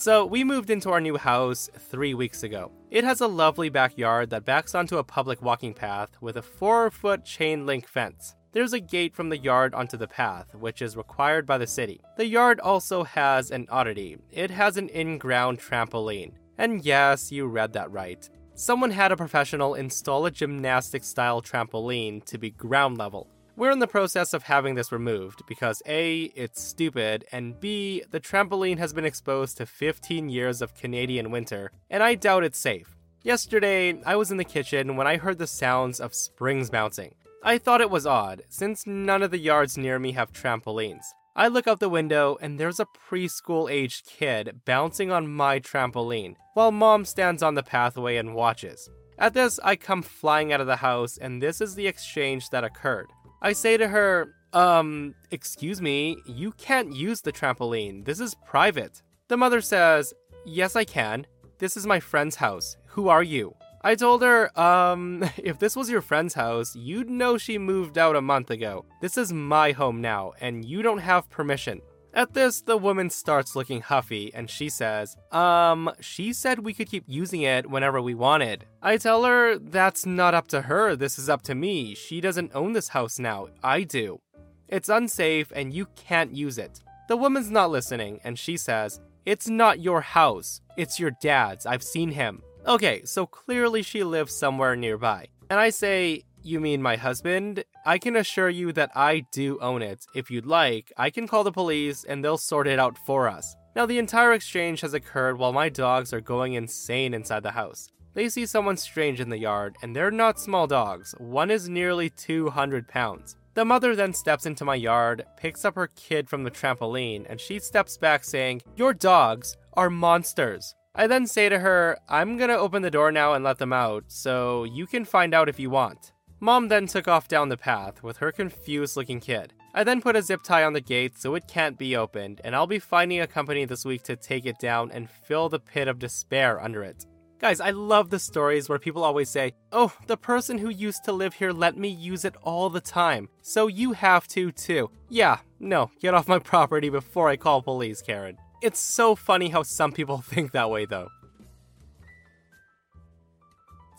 So, 0.01 0.25
we 0.25 0.43
moved 0.43 0.71
into 0.71 0.89
our 0.89 0.99
new 0.99 1.15
house 1.15 1.69
three 1.77 2.15
weeks 2.15 2.41
ago. 2.41 2.71
It 2.89 3.03
has 3.03 3.21
a 3.21 3.27
lovely 3.27 3.69
backyard 3.69 4.31
that 4.31 4.45
backs 4.45 4.73
onto 4.73 4.97
a 4.97 5.03
public 5.03 5.43
walking 5.43 5.75
path 5.75 6.09
with 6.19 6.37
a 6.37 6.41
4 6.41 6.89
foot 6.89 7.23
chain 7.23 7.67
link 7.67 7.87
fence. 7.87 8.35
There's 8.51 8.73
a 8.73 8.79
gate 8.79 9.13
from 9.13 9.29
the 9.29 9.37
yard 9.37 9.75
onto 9.75 9.97
the 9.97 10.07
path, 10.07 10.55
which 10.55 10.81
is 10.81 10.97
required 10.97 11.45
by 11.45 11.59
the 11.59 11.67
city. 11.67 12.01
The 12.17 12.25
yard 12.25 12.59
also 12.59 13.03
has 13.03 13.51
an 13.51 13.67
oddity 13.69 14.17
it 14.31 14.49
has 14.49 14.75
an 14.75 14.89
in 14.89 15.19
ground 15.19 15.59
trampoline. 15.59 16.31
And 16.57 16.83
yes, 16.83 17.31
you 17.31 17.45
read 17.45 17.73
that 17.73 17.91
right. 17.91 18.27
Someone 18.55 18.89
had 18.89 19.11
a 19.11 19.15
professional 19.15 19.75
install 19.75 20.25
a 20.25 20.31
gymnastic 20.31 21.03
style 21.03 21.43
trampoline 21.43 22.25
to 22.25 22.39
be 22.39 22.49
ground 22.49 22.97
level. 22.97 23.27
We're 23.57 23.71
in 23.71 23.79
the 23.79 23.87
process 23.87 24.33
of 24.33 24.43
having 24.43 24.75
this 24.75 24.93
removed 24.93 25.41
because 25.45 25.81
A, 25.85 26.31
it's 26.35 26.63
stupid, 26.63 27.25
and 27.33 27.59
B, 27.59 28.01
the 28.09 28.19
trampoline 28.19 28.77
has 28.77 28.93
been 28.93 29.05
exposed 29.05 29.57
to 29.57 29.65
15 29.65 30.29
years 30.29 30.61
of 30.61 30.73
Canadian 30.73 31.31
winter, 31.31 31.71
and 31.89 32.01
I 32.01 32.15
doubt 32.15 32.45
it's 32.45 32.57
safe. 32.57 32.95
Yesterday, 33.23 34.01
I 34.05 34.15
was 34.15 34.31
in 34.31 34.37
the 34.37 34.45
kitchen 34.45 34.95
when 34.95 35.05
I 35.05 35.17
heard 35.17 35.37
the 35.37 35.47
sounds 35.47 35.99
of 35.99 36.15
springs 36.15 36.69
bouncing. 36.69 37.13
I 37.43 37.57
thought 37.57 37.81
it 37.81 37.89
was 37.89 38.07
odd, 38.07 38.43
since 38.47 38.87
none 38.87 39.21
of 39.21 39.31
the 39.31 39.37
yards 39.37 39.77
near 39.77 39.99
me 39.99 40.13
have 40.13 40.31
trampolines. 40.31 41.03
I 41.35 41.47
look 41.47 41.67
out 41.67 41.79
the 41.79 41.89
window 41.89 42.37
and 42.41 42.57
there's 42.57 42.79
a 42.79 42.87
preschool 43.09 43.71
aged 43.71 44.05
kid 44.05 44.61
bouncing 44.65 45.11
on 45.11 45.27
my 45.27 45.59
trampoline, 45.59 46.35
while 46.53 46.71
mom 46.71 47.03
stands 47.03 47.43
on 47.43 47.55
the 47.55 47.63
pathway 47.63 48.15
and 48.15 48.33
watches. 48.33 48.89
At 49.17 49.33
this, 49.33 49.59
I 49.63 49.75
come 49.75 50.01
flying 50.01 50.51
out 50.51 50.61
of 50.61 50.67
the 50.67 50.77
house, 50.77 51.17
and 51.17 51.43
this 51.43 51.61
is 51.61 51.75
the 51.75 51.87
exchange 51.87 52.49
that 52.49 52.63
occurred. 52.63 53.11
I 53.41 53.53
say 53.53 53.75
to 53.77 53.87
her, 53.87 54.35
um, 54.53 55.15
excuse 55.31 55.81
me, 55.81 56.17
you 56.27 56.51
can't 56.51 56.93
use 56.93 57.21
the 57.21 57.31
trampoline. 57.31 58.05
This 58.05 58.19
is 58.19 58.35
private. 58.45 59.01
The 59.29 59.37
mother 59.37 59.61
says, 59.61 60.13
Yes, 60.45 60.75
I 60.75 60.83
can. 60.83 61.25
This 61.59 61.77
is 61.77 61.87
my 61.87 61.99
friend's 61.99 62.35
house. 62.35 62.77
Who 62.87 63.07
are 63.07 63.23
you? 63.23 63.55
I 63.83 63.95
told 63.95 64.21
her, 64.21 64.59
um, 64.59 65.23
if 65.37 65.57
this 65.57 65.75
was 65.75 65.89
your 65.89 66.01
friend's 66.01 66.35
house, 66.35 66.75
you'd 66.75 67.09
know 67.09 67.37
she 67.37 67.57
moved 67.57 67.97
out 67.97 68.15
a 68.15 68.21
month 68.21 68.51
ago. 68.51 68.85
This 69.01 69.17
is 69.17 69.33
my 69.33 69.71
home 69.71 70.01
now, 70.01 70.33
and 70.39 70.63
you 70.63 70.81
don't 70.83 70.99
have 70.99 71.29
permission. 71.29 71.81
At 72.13 72.33
this, 72.33 72.61
the 72.61 72.75
woman 72.75 73.09
starts 73.09 73.55
looking 73.55 73.81
huffy 73.81 74.33
and 74.33 74.49
she 74.49 74.67
says, 74.67 75.15
Um, 75.31 75.89
she 76.01 76.33
said 76.33 76.59
we 76.59 76.73
could 76.73 76.89
keep 76.89 77.05
using 77.07 77.41
it 77.41 77.69
whenever 77.69 78.01
we 78.01 78.13
wanted. 78.13 78.65
I 78.81 78.97
tell 78.97 79.23
her 79.23 79.57
that's 79.57 80.05
not 80.05 80.33
up 80.33 80.47
to 80.49 80.63
her, 80.63 80.95
this 80.95 81.17
is 81.17 81.29
up 81.29 81.41
to 81.43 81.55
me. 81.55 81.95
She 81.95 82.19
doesn't 82.19 82.51
own 82.53 82.73
this 82.73 82.89
house 82.89 83.17
now, 83.17 83.47
I 83.63 83.83
do. 83.83 84.19
It's 84.67 84.89
unsafe 84.89 85.51
and 85.55 85.73
you 85.73 85.87
can't 85.95 86.35
use 86.35 86.57
it. 86.57 86.81
The 87.07 87.17
woman's 87.17 87.49
not 87.49 87.71
listening 87.71 88.19
and 88.25 88.37
she 88.37 88.57
says, 88.57 88.99
It's 89.25 89.47
not 89.47 89.79
your 89.79 90.01
house, 90.01 90.61
it's 90.77 90.99
your 90.99 91.11
dad's, 91.21 91.65
I've 91.65 91.83
seen 91.83 92.11
him. 92.11 92.41
Okay, 92.67 93.03
so 93.05 93.25
clearly 93.25 93.83
she 93.83 94.03
lives 94.03 94.35
somewhere 94.35 94.75
nearby. 94.75 95.27
And 95.49 95.59
I 95.59 95.69
say, 95.69 96.23
you 96.43 96.59
mean 96.59 96.81
my 96.81 96.95
husband? 96.95 97.63
I 97.85 97.97
can 97.97 98.15
assure 98.15 98.49
you 98.49 98.71
that 98.73 98.91
I 98.95 99.25
do 99.31 99.59
own 99.59 99.81
it. 99.81 100.05
If 100.15 100.31
you'd 100.31 100.45
like, 100.45 100.91
I 100.97 101.09
can 101.09 101.27
call 101.27 101.43
the 101.43 101.51
police 101.51 102.03
and 102.03 102.23
they'll 102.23 102.37
sort 102.37 102.67
it 102.67 102.79
out 102.79 102.97
for 102.97 103.27
us. 103.27 103.55
Now, 103.75 103.85
the 103.85 103.99
entire 103.99 104.33
exchange 104.33 104.81
has 104.81 104.93
occurred 104.93 105.37
while 105.37 105.53
my 105.53 105.69
dogs 105.69 106.13
are 106.13 106.21
going 106.21 106.53
insane 106.53 107.13
inside 107.13 107.43
the 107.43 107.51
house. 107.51 107.89
They 108.13 108.27
see 108.27 108.45
someone 108.45 108.75
strange 108.75 109.21
in 109.21 109.29
the 109.29 109.37
yard, 109.37 109.77
and 109.81 109.95
they're 109.95 110.11
not 110.11 110.39
small 110.39 110.67
dogs. 110.67 111.15
One 111.17 111.49
is 111.49 111.69
nearly 111.69 112.09
200 112.09 112.87
pounds. 112.87 113.37
The 113.53 113.63
mother 113.63 113.95
then 113.95 114.13
steps 114.13 114.45
into 114.45 114.65
my 114.65 114.75
yard, 114.75 115.25
picks 115.37 115.63
up 115.63 115.75
her 115.75 115.87
kid 115.95 116.29
from 116.29 116.43
the 116.43 116.51
trampoline, 116.51 117.25
and 117.29 117.39
she 117.39 117.59
steps 117.59 117.97
back 117.97 118.23
saying, 118.23 118.61
Your 118.75 118.93
dogs 118.93 119.55
are 119.73 119.89
monsters. 119.89 120.75
I 120.93 121.07
then 121.07 121.25
say 121.25 121.47
to 121.47 121.59
her, 121.59 121.97
I'm 122.09 122.35
gonna 122.35 122.57
open 122.57 122.81
the 122.81 122.91
door 122.91 123.13
now 123.13 123.33
and 123.33 123.45
let 123.45 123.57
them 123.57 123.71
out, 123.71 124.05
so 124.07 124.65
you 124.65 124.85
can 124.85 125.05
find 125.05 125.33
out 125.33 125.47
if 125.47 125.57
you 125.57 125.69
want. 125.69 126.11
Mom 126.43 126.69
then 126.69 126.87
took 126.87 127.07
off 127.07 127.27
down 127.27 127.49
the 127.49 127.55
path 127.55 128.01
with 128.01 128.17
her 128.17 128.31
confused 128.31 128.97
looking 128.97 129.19
kid. 129.19 129.53
I 129.75 129.83
then 129.83 130.01
put 130.01 130.15
a 130.15 130.23
zip 130.23 130.41
tie 130.41 130.63
on 130.63 130.73
the 130.73 130.81
gate 130.81 131.19
so 131.19 131.35
it 131.35 131.47
can't 131.47 131.77
be 131.77 131.95
opened, 131.95 132.41
and 132.43 132.55
I'll 132.55 132.65
be 132.65 132.79
finding 132.79 133.21
a 133.21 133.27
company 133.27 133.63
this 133.63 133.85
week 133.85 134.01
to 134.03 134.15
take 134.15 134.47
it 134.47 134.57
down 134.57 134.89
and 134.89 135.07
fill 135.07 135.49
the 135.49 135.59
pit 135.59 135.87
of 135.87 135.99
despair 135.99 136.59
under 136.59 136.81
it. 136.81 137.05
Guys, 137.37 137.61
I 137.61 137.69
love 137.69 138.09
the 138.09 138.17
stories 138.17 138.67
where 138.67 138.79
people 138.79 139.03
always 139.03 139.29
say, 139.29 139.53
Oh, 139.71 139.93
the 140.07 140.17
person 140.17 140.57
who 140.57 140.69
used 140.69 141.03
to 141.03 141.11
live 141.11 141.35
here 141.35 141.51
let 141.51 141.77
me 141.77 141.89
use 141.89 142.25
it 142.25 142.35
all 142.41 142.71
the 142.71 142.81
time, 142.81 143.29
so 143.43 143.67
you 143.67 143.93
have 143.93 144.27
to 144.29 144.51
too. 144.51 144.89
Yeah, 145.09 145.37
no, 145.59 145.91
get 145.99 146.15
off 146.15 146.27
my 146.27 146.39
property 146.53 146.89
before 146.89 147.29
I 147.29 147.35
call 147.35 147.61
police, 147.61 148.01
Karen. 148.01 148.37
It's 148.63 148.79
so 148.79 149.13
funny 149.13 149.49
how 149.49 149.61
some 149.61 149.91
people 149.91 150.17
think 150.21 150.53
that 150.53 150.71
way, 150.71 150.85
though. 150.85 151.09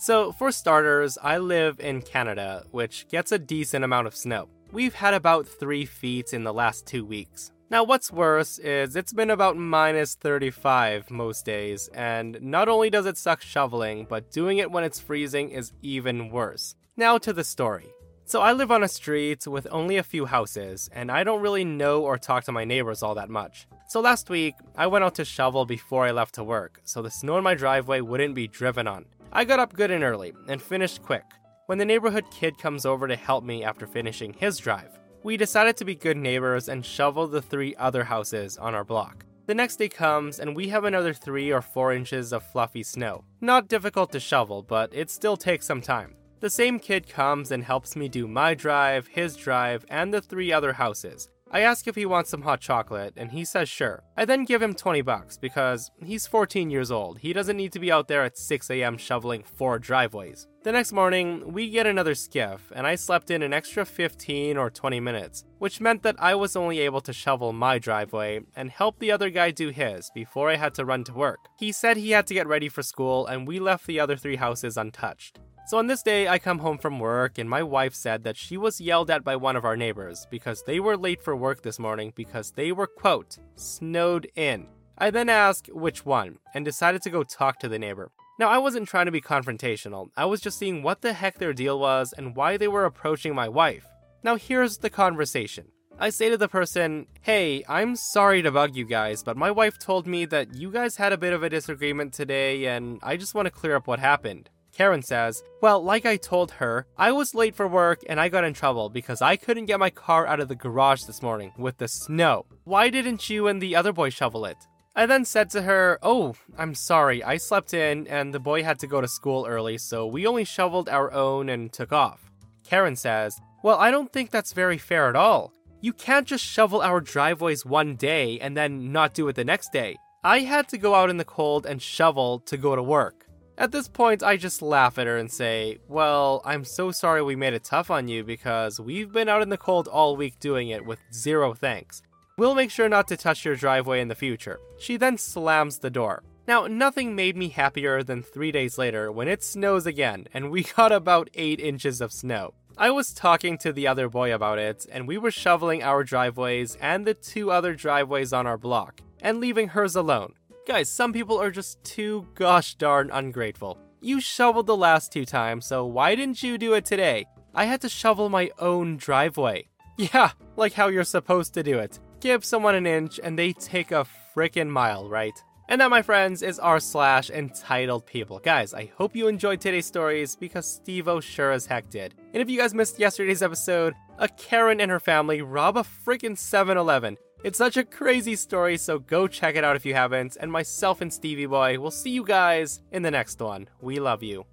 So, 0.03 0.33
for 0.33 0.51
starters, 0.51 1.17
I 1.23 1.39
live 1.39 1.79
in 1.79 2.03
Canada, 2.03 2.65
which 2.73 3.07
gets 3.09 3.31
a 3.31 3.39
decent 3.39 3.85
amount 3.85 4.09
of 4.09 4.17
snow. 4.17 4.49
We've 4.73 4.95
had 4.95 5.15
about 5.15 5.47
3 5.47 5.85
feet 5.85 6.35
in 6.35 6.43
the 6.43 6.53
last 6.53 6.87
two 6.87 7.05
weeks. 7.05 7.53
Now, 7.71 7.85
what's 7.85 8.11
worse 8.11 8.59
is 8.59 8.97
it's 8.97 9.13
been 9.13 9.31
about 9.31 9.57
minus 9.57 10.17
35 10.17 11.09
most 11.09 11.47
days, 11.47 11.87
and 11.95 12.37
not 12.43 12.69
only 12.69 12.91
does 12.91 13.07
it 13.07 13.17
suck 13.17 13.43
shoveling, 13.43 14.05
but 14.11 14.33
doing 14.33 14.59
it 14.59 14.73
when 14.73 14.83
it's 14.83 14.99
freezing 14.99 15.51
is 15.51 15.71
even 15.83 16.31
worse. 16.31 16.75
Now 16.97 17.17
to 17.19 17.33
the 17.33 17.45
story. 17.45 17.87
So, 18.25 18.41
I 18.41 18.55
live 18.55 18.73
on 18.73 18.83
a 18.83 18.89
street 18.89 19.47
with 19.47 19.69
only 19.71 19.99
a 19.99 20.03
few 20.03 20.27
houses, 20.27 20.91
and 20.93 21.13
I 21.13 21.23
don't 21.23 21.43
really 21.43 21.65
know 21.65 22.03
or 22.03 22.19
talk 22.19 22.43
to 22.47 22.51
my 22.51 22.65
neighbors 22.65 23.05
all 23.05 23.15
that 23.15 23.31
much. 23.31 23.69
So, 23.87 24.01
last 24.01 24.29
week, 24.29 24.55
I 24.77 24.89
went 24.89 25.05
out 25.05 25.15
to 25.15 25.25
shovel 25.25 25.65
before 25.65 26.05
I 26.05 26.11
left 26.11 26.35
to 26.35 26.43
work, 26.43 26.81
so 26.83 27.03
the 27.03 27.09
snow 27.09 27.39
in 27.39 27.45
my 27.45 27.55
driveway 27.55 28.01
wouldn't 28.01 28.35
be 28.35 28.49
driven 28.49 28.89
on. 28.89 29.05
I 29.35 29.45
got 29.45 29.59
up 29.59 29.73
good 29.73 29.91
and 29.91 30.05
early, 30.05 30.35
and 30.49 30.61
finished 30.61 31.03
quick 31.03 31.25
when 31.67 31.79
the 31.79 31.87
neighborhood 31.87 32.25
kid 32.31 32.59
comes 32.59 32.85
over 32.85 33.09
to 33.09 33.17
help 33.17 33.45
me 33.45 33.65
after 33.65 33.87
finishing 33.87 34.35
his 34.35 34.59
drive. 34.59 34.99
We 35.23 35.39
decided 35.39 35.77
to 35.79 35.87
be 35.87 35.95
good 35.95 36.19
neighbors 36.19 36.69
and 36.69 36.85
shovel 36.85 37.27
the 37.27 37.41
three 37.41 37.75
other 37.77 38.05
houses 38.05 38.59
on 38.59 38.75
our 38.75 38.85
block. 38.85 39.25
The 39.47 39.55
next 39.55 39.77
day 39.77 39.89
comes, 39.89 40.39
and 40.39 40.55
we 40.55 40.69
have 40.69 40.85
another 40.85 41.13
3 41.13 41.51
or 41.51 41.63
4 41.63 41.95
inches 41.95 42.33
of 42.33 42.45
fluffy 42.53 42.83
snow. 42.83 43.25
Not 43.41 43.69
difficult 43.69 44.13
to 44.13 44.21
shovel, 44.21 44.63
but 44.63 44.95
it 44.95 45.11
still 45.11 45.37
takes 45.37 45.67
some 45.67 45.81
time. 45.81 46.15
The 46.41 46.51
same 46.51 46.79
kid 46.79 47.09
comes 47.09 47.51
and 47.51 47.65
helps 47.65 47.97
me 47.97 48.09
do 48.09 48.29
my 48.29 48.55
drive, 48.55 49.09
his 49.09 49.37
drive, 49.37 49.85
and 49.89 50.13
the 50.13 50.21
three 50.21 50.53
other 50.53 50.73
houses. 50.75 51.29
I 51.55 51.61
ask 51.61 51.87
if 51.87 51.97
he 51.97 52.07
wants 52.07 52.31
some 52.31 52.41
hot 52.41 52.63
chocolate, 52.63 53.13
and 53.15 53.31
he 53.31 53.45
says 53.45 53.69
sure. 53.69 54.05
I 54.17 54.25
then 54.25 54.47
give 54.47 54.63
him 54.63 54.73
20 54.73 55.03
bucks 55.03 55.37
because 55.37 55.91
he's 56.03 56.27
14 56.27 56.71
years 56.71 56.91
old. 56.91 57.19
He 57.19 57.35
doesn't 57.35 57.59
need 57.59 57.73
to 57.73 57.79
be 57.79 57.93
out 57.93 58.09
there 58.09 58.25
at 58.25 58.39
6 58.39 58.71
a.m. 58.71 58.97
shoveling 58.97 59.43
four 59.43 59.79
driveways. 59.79 60.47
The 60.63 60.73
next 60.73 60.93
morning, 60.93 61.53
we 61.53 61.69
get 61.69 61.87
another 61.87 62.15
skiff, 62.15 62.73
and 62.75 62.87
I 62.87 62.95
slept 62.95 63.31
in 63.31 63.43
an 63.43 63.53
extra 63.53 63.85
15 63.85 64.57
or 64.57 64.71
20 64.71 64.99
minutes, 65.01 65.45
which 65.59 65.79
meant 65.79 66.03
that 66.05 66.17
I 66.19 66.35
was 66.35 66.57
only 66.57 66.79
able 66.79 67.03
to 67.03 67.13
shovel 67.13 67.53
my 67.53 67.79
driveway 67.79 68.41
and 68.57 68.71
help 68.71 68.99
the 68.99 69.13
other 69.13 69.29
guy 69.29 69.51
do 69.51 69.69
his 69.69 70.11
before 70.15 70.49
I 70.49 70.57
had 70.57 70.73
to 70.77 70.87
run 70.87 71.05
to 71.05 71.13
work. 71.13 71.41
He 71.59 71.71
said 71.71 71.99
he 71.99 72.13
had 72.13 72.27
to 72.29 72.35
get 72.35 72.47
ready 72.47 72.71
for 72.71 72.83
school, 72.83 73.27
and 73.27 73.47
we 73.47 73.61
left 73.61 73.87
the 73.87 74.01
other 74.01 74.17
three 74.17 74.37
houses 74.37 74.79
untouched. 74.79 75.39
So 75.65 75.79
on 75.79 75.87
this 75.87 76.03
day, 76.03 76.27
I 76.27 76.39
come 76.39 76.59
home 76.59 76.77
from 76.77 76.99
work, 76.99 77.39
and 77.39 77.49
my 77.49 77.63
wife 77.63 77.95
said 77.95 78.25
that 78.25 78.37
she 78.37 78.57
was 78.57 78.81
yelled 78.81 79.11
at 79.11 79.23
by 79.23 79.37
one 79.37 79.55
of 79.55 79.65
our 79.65 79.77
neighbors 79.77 80.27
because 80.29 80.63
they 80.65 80.81
were 80.81 80.97
late 80.97 81.23
for 81.23 81.37
work 81.37 81.63
this 81.63 81.79
morning 81.79 82.13
because 82.17 82.51
they 82.51 82.73
were, 82.73 82.89
quote, 82.89 83.39
snowed 83.55 84.29
in. 84.35 84.67
I 84.99 85.11
then 85.11 85.29
asked 85.29 85.73
which 85.73 86.05
one 86.05 86.39
and 86.53 86.65
decided 86.65 87.01
to 87.03 87.11
go 87.11 87.23
talk 87.23 87.61
to 87.61 87.69
the 87.69 87.79
neighbor. 87.79 88.11
Now, 88.41 88.49
I 88.49 88.59
wasn't 88.59 88.89
trying 88.89 89.07
to 89.07 89.13
be 89.13 89.21
confrontational, 89.21 90.09
I 90.17 90.25
was 90.25 90.41
just 90.41 90.59
seeing 90.59 90.83
what 90.83 91.01
the 91.01 91.13
heck 91.13 91.39
their 91.39 91.53
deal 91.53 91.79
was 91.79 92.13
and 92.13 92.35
why 92.35 92.57
they 92.57 92.69
were 92.69 92.85
approaching 92.85 93.35
my 93.35 93.49
wife. 93.49 93.87
Now, 94.25 94.35
here's 94.35 94.79
the 94.79 94.91
conversation. 94.91 95.69
I 95.99 96.11
say 96.11 96.29
to 96.31 96.37
the 96.37 96.49
person, 96.49 97.07
Hey, 97.21 97.63
I'm 97.69 97.95
sorry 97.95 98.43
to 98.43 98.51
bug 98.51 98.75
you 98.75 98.85
guys, 98.85 99.23
but 99.23 99.37
my 99.37 99.53
wife 99.53 99.79
told 99.79 100.07
me 100.07 100.25
that 100.27 100.55
you 100.55 100.73
guys 100.73 100.97
had 100.97 101.13
a 101.13 101.19
bit 101.19 101.33
of 101.33 101.45
a 101.45 101.51
disagreement 101.51 102.13
today, 102.13 102.67
and 102.67 102.99
I 103.03 103.17
just 103.17 103.35
want 103.35 103.47
to 103.47 103.53
clear 103.53 103.77
up 103.77 103.87
what 103.87 104.01
happened. 104.01 104.51
Karen 104.73 105.03
says, 105.03 105.43
Well, 105.61 105.83
like 105.83 106.07
I 106.07 106.17
told 106.17 106.53
her, 106.53 106.87
I 106.97 107.13
was 107.13 107.35
late 107.35 107.55
for 107.55 107.69
work 107.69 108.01
and 108.09 108.19
I 108.19 108.29
got 108.29 108.45
in 108.45 108.55
trouble 108.55 108.89
because 108.89 109.21
I 109.21 109.37
couldn't 109.37 109.67
get 109.67 109.79
my 109.79 109.91
car 109.91 110.27
out 110.27 110.41
of 110.41 110.49
the 110.49 110.55
garage 110.55 111.03
this 111.03 111.23
morning 111.23 111.53
with 111.59 111.77
the 111.77 111.89
snow. 111.89 112.47
Why 112.65 112.89
didn't 112.89 113.29
you 113.29 113.49
and 113.49 113.61
the 113.61 113.77
other 113.77 113.93
boy 113.93 114.11
shovel 114.11 114.47
it? 114.47 114.57
I 114.97 115.07
then 115.07 115.25
said 115.25 115.51
to 115.51 115.63
her, 115.63 115.99
Oh, 116.03 116.35
I'm 116.57 116.75
sorry, 116.75 117.23
I 117.23 117.37
slept 117.37 117.75
in 117.75 118.07
and 118.09 118.33
the 118.33 118.41
boy 118.41 118.63
had 118.63 118.79
to 118.81 118.87
go 118.87 119.01
to 119.01 119.09
school 119.09 119.47
early, 119.47 119.77
so 119.79 120.07
we 120.07 120.27
only 120.27 120.45
shoveled 120.45 120.89
our 120.89 121.13
own 121.13 121.49
and 121.49 121.73
took 121.73 121.93
off. 121.93 122.31
Karen 122.65 122.97
says, 122.97 123.39
Well, 123.63 123.79
I 123.79 123.91
don't 123.91 124.13
think 124.13 124.31
that's 124.31 124.53
very 124.55 124.79
fair 124.79 125.09
at 125.09 125.17
all. 125.17 125.53
You 125.83 125.93
can't 125.93 126.27
just 126.27 126.45
shovel 126.45 126.81
our 126.81 127.01
driveways 127.01 127.67
one 127.67 127.97
day 127.97 128.39
and 128.41 128.57
then 128.57 128.93
not 128.93 129.15
do 129.15 129.29
it 129.29 129.35
the 129.37 129.45
next 129.45 129.73
day. 129.73 129.97
I 130.25 130.41
had 130.41 130.69
to 130.69 130.79
go 130.79 130.95
out 130.95 131.11
in 131.11 131.17
the 131.17 131.25
cold 131.25 131.67
and 131.67 131.83
shovel 131.83 132.39
to 132.41 132.57
go 132.57 132.77
to 132.77 132.83
work. 132.83 133.22
At 133.59 133.71
this 133.71 133.87
point, 133.87 134.23
I 134.23 134.37
just 134.37 134.63
laugh 134.63 134.99
at 134.99 135.07
her 135.07 135.19
and 135.19 135.31
say, 135.31 135.79
Well, 135.89 136.41
I'm 136.45 136.65
so 136.65 136.91
sorry 136.91 137.23
we 137.23 137.37
made 137.37 137.55
it 137.55 137.65
tough 137.65 137.91
on 137.91 138.09
you 138.09 138.25
because 138.25 138.81
we've 138.81 139.13
been 139.13 139.29
out 139.29 139.43
in 139.43 139.51
the 139.51 139.59
cold 139.59 139.89
all 139.89 140.17
week 140.17 140.41
doing 140.41 140.69
it 140.69 140.85
with 140.87 140.99
zero 141.13 141.53
thanks. 141.53 142.03
We'll 142.39 142.55
make 142.55 142.71
sure 142.71 142.89
not 142.89 143.09
to 143.09 143.17
touch 143.17 143.45
your 143.45 143.57
driveway 143.57 144.01
in 144.01 144.09
the 144.09 144.15
future. 144.15 144.59
She 144.79 144.97
then 144.97 145.19
slams 145.19 145.79
the 145.79 145.91
door. 145.91 146.23
Now, 146.49 146.67
nothing 146.67 147.15
made 147.15 147.37
me 147.37 147.51
happier 147.51 148.03
than 148.03 148.23
three 148.23 148.51
days 148.51 148.79
later 148.79 149.13
when 149.13 149.29
it 149.29 149.45
snows 149.45 149.87
again 149.87 150.27
and 150.33 150.51
we 150.51 150.63
got 150.77 150.91
about 150.91 151.31
8 151.35 151.61
inches 151.61 152.01
of 152.01 152.13
snow. 152.13 152.55
I 152.79 152.91
was 152.91 153.13
talking 153.13 153.59
to 153.59 153.73
the 153.73 153.87
other 153.87 154.09
boy 154.09 154.35
about 154.35 154.59
it, 154.59 154.87
and 154.91 155.07
we 155.07 155.19
were 155.19 155.31
shoveling 155.31 155.83
our 155.83 156.03
driveways 156.05 156.77
and 156.81 157.07
the 157.07 157.13
two 157.13 157.51
other 157.51 157.75
driveways 157.75 158.33
on 158.33 158.47
our 158.47 158.57
block, 158.57 159.03
and 159.21 159.41
leaving 159.41 159.69
hers 159.69 159.95
alone. 159.95 160.33
Guys, 160.65 160.89
some 160.89 161.13
people 161.13 161.41
are 161.41 161.51
just 161.51 161.83
too 161.83 162.25
gosh 162.35 162.77
darn 162.77 163.11
ungrateful. 163.13 163.79
You 164.01 164.21
shoveled 164.21 164.69
the 164.69 164.77
last 164.77 165.13
two 165.13 165.25
times, 165.25 165.67
so 165.67 165.85
why 165.85 166.15
didn't 166.15 166.41
you 166.41 166.57
do 166.57 166.75
it 166.75 166.85
today? 166.85 167.27
I 167.53 167.65
had 167.65 167.81
to 167.81 167.89
shovel 167.89 168.29
my 168.29 168.51
own 168.59 168.97
driveway. 168.97 169.69
Yeah, 169.99 170.31
like 170.57 170.73
how 170.73 170.89
you're 170.89 171.05
supposed 171.05 171.53
to 171.55 171.63
do 171.63 171.79
it. 171.79 172.01
Give 172.21 172.43
someone 172.45 172.75
an 172.75 172.87
inch 172.87 173.21
and 173.23 173.39
they 173.39 173.53
take 173.53 173.93
a 173.93 174.07
frickin' 174.35 174.69
mile, 174.71 175.09
right? 175.09 175.35
And 175.69 175.81
that, 175.81 175.91
my 175.91 176.01
friends, 176.01 176.43
is 176.43 176.59
our 176.59 176.81
slash 176.81 177.29
entitled 177.29 178.07
people. 178.07 178.39
Guys, 178.39 178.73
I 178.73 178.91
hope 178.97 179.15
you 179.15 179.29
enjoyed 179.29 179.61
today's 179.61 179.87
stories 179.87 180.35
because 180.35 180.67
Steve 180.67 181.09
O 181.09 181.21
sure 181.21 181.53
as 181.53 181.67
heck 181.67 181.91
did. 181.91 182.15
And 182.33 182.41
if 182.41 182.49
you 182.49 182.59
guys 182.59 182.73
missed 182.73 182.99
yesterday's 182.99 183.43
episode, 183.43 183.95
a 184.19 184.29
Karen 184.29 184.81
and 184.81 184.91
her 184.91 184.99
family 185.01 185.43
rob 185.43 185.77
a 185.77 185.83
frickin' 185.83 186.39
7 186.39 186.77
Eleven. 186.79 187.19
It's 187.45 187.59
such 187.59 187.77
a 187.77 187.83
crazy 187.83 188.37
story, 188.37 188.77
so 188.77 189.01
go 189.01 189.27
check 189.27 189.57
it 189.57 189.65
out 189.65 189.75
if 189.75 189.85
you 189.85 189.95
haven't. 189.95 190.37
And 190.41 190.53
myself 190.53 191.01
and 191.01 191.13
Stevie 191.13 191.47
Boy 191.47 191.77
will 191.81 191.91
see 191.91 192.11
you 192.11 192.23
guys 192.23 192.81
in 192.93 193.03
the 193.03 193.11
next 193.11 193.41
one. 193.41 193.69
We 193.81 193.99
love 193.99 194.23
you. 194.23 194.47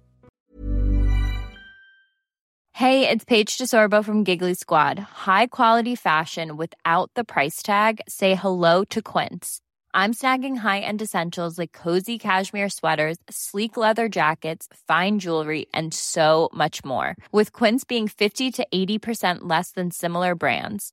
Hey, 2.72 3.08
it's 3.08 3.24
Paige 3.24 3.58
DeSorbo 3.58 4.04
from 4.04 4.24
Giggly 4.24 4.54
Squad. 4.54 4.98
High 4.98 5.48
quality 5.48 5.94
fashion 5.94 6.56
without 6.56 7.10
the 7.14 7.22
price 7.22 7.62
tag? 7.62 8.00
Say 8.08 8.34
hello 8.34 8.84
to 8.86 9.00
Quince. 9.02 9.60
I'm 9.94 10.14
snagging 10.14 10.56
high 10.56 10.80
end 10.80 11.00
essentials 11.00 11.58
like 11.58 11.72
cozy 11.72 12.18
cashmere 12.18 12.70
sweaters, 12.70 13.18
sleek 13.28 13.76
leather 13.76 14.08
jackets, 14.08 14.66
fine 14.88 15.20
jewelry, 15.20 15.66
and 15.74 15.94
so 15.94 16.48
much 16.52 16.84
more. 16.84 17.16
With 17.30 17.52
Quince 17.52 17.84
being 17.84 18.08
50 18.08 18.50
to 18.50 18.66
80% 18.72 19.40
less 19.42 19.72
than 19.72 19.90
similar 19.90 20.34
brands 20.34 20.92